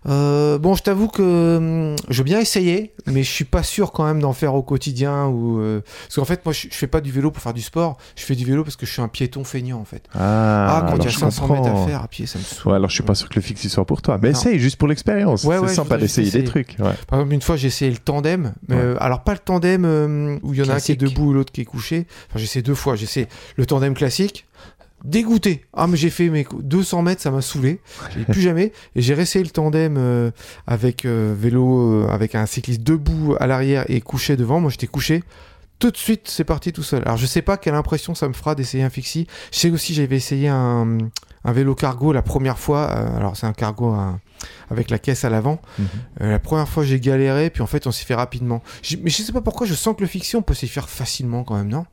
Euh, 0.06 0.58
bon, 0.58 0.74
je 0.74 0.82
t'avoue 0.82 1.08
que 1.08 1.56
hum, 1.56 1.96
je 2.10 2.18
veux 2.18 2.24
bien 2.24 2.38
essayer, 2.38 2.92
mais 3.06 3.22
je 3.22 3.30
suis 3.30 3.44
pas 3.44 3.62
sûr 3.62 3.90
quand 3.92 4.04
même 4.04 4.20
d'en 4.20 4.34
faire 4.34 4.54
au 4.54 4.62
quotidien 4.62 5.26
ou 5.26 5.60
euh, 5.60 5.80
parce 6.02 6.16
qu'en 6.16 6.24
fait 6.24 6.44
moi 6.44 6.52
je, 6.52 6.68
fais 6.70 6.86
pas 6.86 7.00
du 7.00 7.10
vélo 7.10 7.30
pour 7.30 7.42
faire 7.42 7.54
du 7.54 7.62
sport. 7.62 7.96
Je 8.16 8.24
fais 8.24 8.34
du 8.34 8.44
vélo 8.44 8.64
parce 8.64 8.76
que 8.76 8.86
je 8.86 8.92
suis 8.92 9.02
un 9.02 9.08
piéton 9.08 9.44
feignant 9.44 9.80
en 9.80 9.84
fait. 9.84 10.04
Ah, 10.14 10.76
Ah, 10.76 10.86
quand 10.88 10.96
il 10.96 11.04
y 11.04 11.06
a 11.06 11.10
je 11.10 11.18
500 11.18 11.48
mètres 11.48 11.68
à 11.68 11.86
faire 11.86 12.02
à 12.02 12.08
pied, 12.08 12.26
ça 12.26 12.38
me 12.38 12.44
saoule. 12.44 12.72
Ouais, 12.72 12.76
alors 12.76 12.90
je 12.90 12.94
suis 12.94 13.02
pas 13.02 13.14
sûr 13.14 13.28
que 13.28 13.36
le 13.36 13.42
fixe 13.42 13.64
il 13.64 13.70
soit 13.70 13.86
pour 13.86 14.02
toi. 14.02 14.18
Mais 14.22 14.30
Non. 14.30 14.38
essaye 14.38 14.58
juste 14.58 14.76
pour 14.76 14.88
l'expérience. 14.88 15.44
Ouais, 15.44 15.56
c'est 15.56 15.62
ouais, 15.62 15.68
sympa 15.68 15.96
d'essayer 15.96 16.30
des 16.30 16.44
trucs. 16.44 16.76
Ouais. 16.78 16.92
Par 17.06 17.18
exemple, 17.20 17.34
une 17.34 17.42
fois, 17.42 17.56
j'ai 17.56 17.68
essayé 17.68 17.90
le 17.90 17.98
tandem. 17.98 18.54
Mais, 18.68 18.76
euh, 18.76 18.96
alors, 19.00 19.22
pas 19.22 19.32
le 19.32 19.38
tandem 19.38 20.38
où 20.42 20.52
il 20.52 20.60
y 20.60 20.62
en 20.62 20.68
a 20.68 20.74
un 20.74 20.80
qui 20.80 20.92
est 20.92 20.96
debout 20.96 21.32
et 21.32 21.34
l'autre 21.34 21.52
qui 21.52 21.62
est 21.62 21.66
couché. 21.66 22.06
Enfin, 22.28 22.38
j'ai 22.38 22.44
essayé 22.44 22.62
deux 22.62 22.74
fois. 22.74 22.96
J'ai 22.96 23.04
essayé 23.04 23.28
le 23.56 23.66
tandem 23.66 23.94
classique. 23.94 24.46
Dégoûté. 25.04 25.64
Ah, 25.74 25.86
mais 25.86 25.96
j'ai 25.98 26.08
fait 26.10 26.30
mes 26.30 26.46
200 26.60 27.02
mètres, 27.02 27.20
ça 27.20 27.30
m'a 27.30 27.42
saoulé. 27.42 27.80
J'ai 28.16 28.24
plus 28.24 28.40
jamais. 28.40 28.72
Et 28.96 29.02
j'ai 29.02 29.12
réessayé 29.14 29.44
le 29.44 29.50
tandem 29.50 29.96
euh, 29.98 30.30
avec 30.66 31.04
euh, 31.04 31.34
vélo, 31.38 32.04
euh, 32.04 32.08
avec 32.08 32.34
un 32.34 32.46
cycliste 32.46 32.82
debout 32.82 33.36
à 33.38 33.46
l'arrière 33.46 33.84
et 33.88 34.00
couché 34.00 34.36
devant. 34.36 34.60
Moi, 34.60 34.70
j'étais 34.70 34.86
couché. 34.86 35.22
Tout 35.78 35.90
de 35.90 35.96
suite, 35.96 36.28
c'est 36.28 36.44
parti 36.44 36.72
tout 36.72 36.82
seul. 36.82 37.02
Alors, 37.04 37.18
je 37.18 37.26
sais 37.26 37.42
pas 37.42 37.56
quelle 37.58 37.74
impression 37.74 38.14
ça 38.14 38.28
me 38.28 38.32
fera 38.32 38.54
d'essayer 38.54 38.82
un 38.82 38.90
fixie. 38.90 39.26
Je 39.52 39.58
sais 39.58 39.70
aussi, 39.70 39.92
j'avais 39.92 40.16
essayé 40.16 40.48
un, 40.48 40.96
un 41.44 41.52
vélo 41.52 41.74
cargo 41.74 42.12
la 42.12 42.22
première 42.22 42.58
fois. 42.58 42.90
Euh, 42.96 43.16
alors, 43.18 43.36
c'est 43.36 43.46
un 43.46 43.52
cargo 43.52 43.88
un- 43.88 44.20
avec 44.70 44.88
la 44.88 44.98
caisse 44.98 45.24
à 45.24 45.30
l'avant. 45.30 45.60
Mhm. 45.78 45.86
Euh, 46.22 46.30
la 46.30 46.38
première 46.38 46.68
fois, 46.68 46.84
j'ai 46.84 46.98
galéré, 47.00 47.50
puis 47.50 47.60
en 47.60 47.66
fait, 47.66 47.86
on 47.86 47.90
s'y 47.92 48.04
fait 48.06 48.14
rapidement. 48.14 48.62
Mais 49.02 49.10
je 49.10 49.22
sais 49.22 49.32
pas 49.32 49.42
pourquoi, 49.42 49.66
je 49.66 49.74
sens 49.74 49.94
que 49.96 50.00
le 50.00 50.06
fiction, 50.06 50.38
on 50.38 50.42
peut 50.42 50.54
s'y 50.54 50.68
faire 50.68 50.88
facilement 50.88 51.44
quand 51.44 51.56
même, 51.56 51.68
non? 51.68 51.84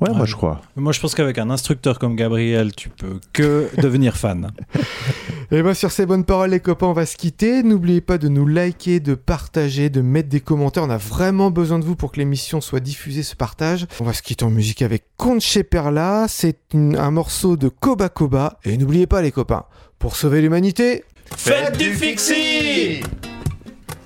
Ouais, 0.00 0.10
moi 0.14 0.26
je 0.26 0.36
crois. 0.36 0.60
Moi, 0.76 0.92
je 0.92 1.00
pense 1.00 1.14
qu'avec 1.16 1.38
un 1.38 1.50
instructeur 1.50 1.98
comme 1.98 2.14
Gabriel, 2.14 2.72
tu 2.74 2.88
peux 2.88 3.18
que 3.32 3.68
devenir 3.82 4.16
fan. 4.16 4.50
Et 5.50 5.62
bien, 5.62 5.72
sur 5.74 5.90
ces 5.90 6.04
bonnes 6.06 6.24
paroles, 6.24 6.50
les 6.50 6.60
copains, 6.60 6.86
on 6.88 6.92
va 6.92 7.06
se 7.06 7.16
quitter. 7.16 7.62
N'oubliez 7.62 8.00
pas 8.02 8.18
de 8.18 8.28
nous 8.28 8.46
liker, 8.46 9.00
de 9.00 9.14
partager, 9.14 9.88
de 9.88 10.02
mettre 10.02 10.28
des 10.28 10.40
commentaires. 10.40 10.82
On 10.84 10.90
a 10.90 10.98
vraiment 10.98 11.50
besoin 11.50 11.78
de 11.78 11.84
vous 11.84 11.96
pour 11.96 12.12
que 12.12 12.18
l'émission 12.18 12.60
soit 12.60 12.80
diffusée, 12.80 13.22
ce 13.22 13.34
partage. 13.34 13.86
On 13.98 14.04
va 14.04 14.12
se 14.12 14.20
quitter 14.22 14.44
en 14.44 14.50
musique 14.50 14.82
avec 14.82 15.04
Conche 15.16 15.58
Perla. 15.62 16.26
C'est 16.28 16.58
une- 16.74 16.96
un 16.96 17.10
morceau 17.10 17.56
de 17.56 17.68
Koba 17.68 18.08
Koba. 18.10 18.58
Et 18.64 18.76
n'oubliez 18.76 19.06
pas, 19.06 19.22
les 19.22 19.32
copains, 19.32 19.64
pour 19.98 20.16
sauver 20.16 20.42
l'humanité, 20.42 21.04
Faites 21.36 21.76
du 21.76 21.92
fixie 21.94 23.00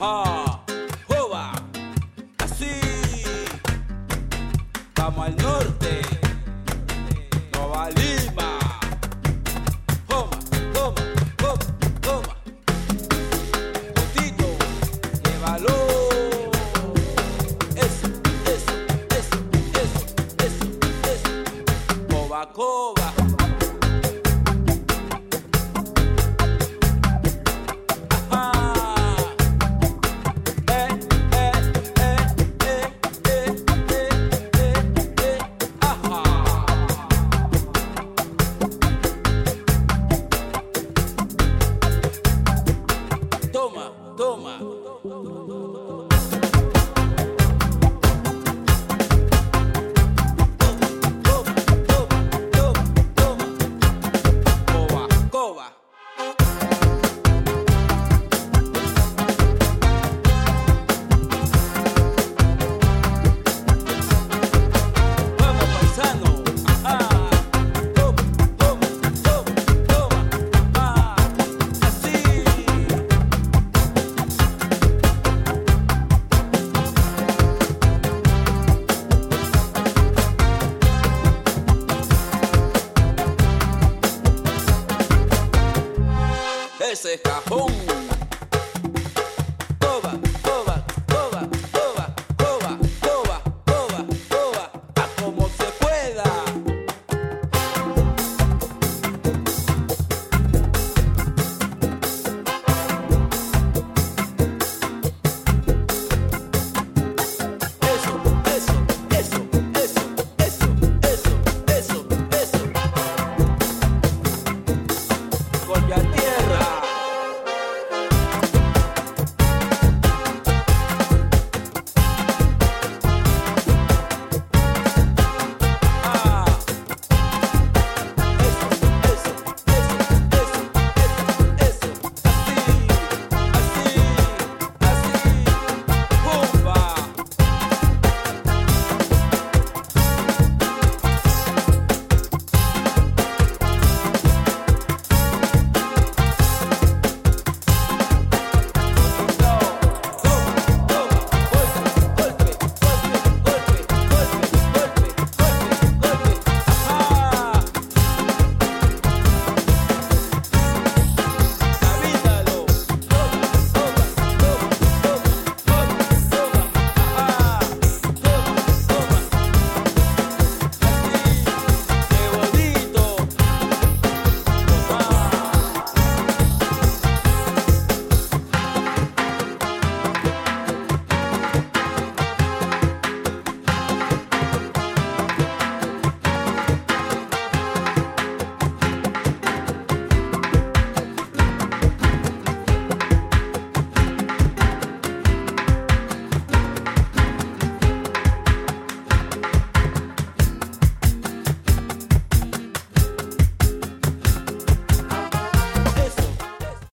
Ah, 0.01 0.52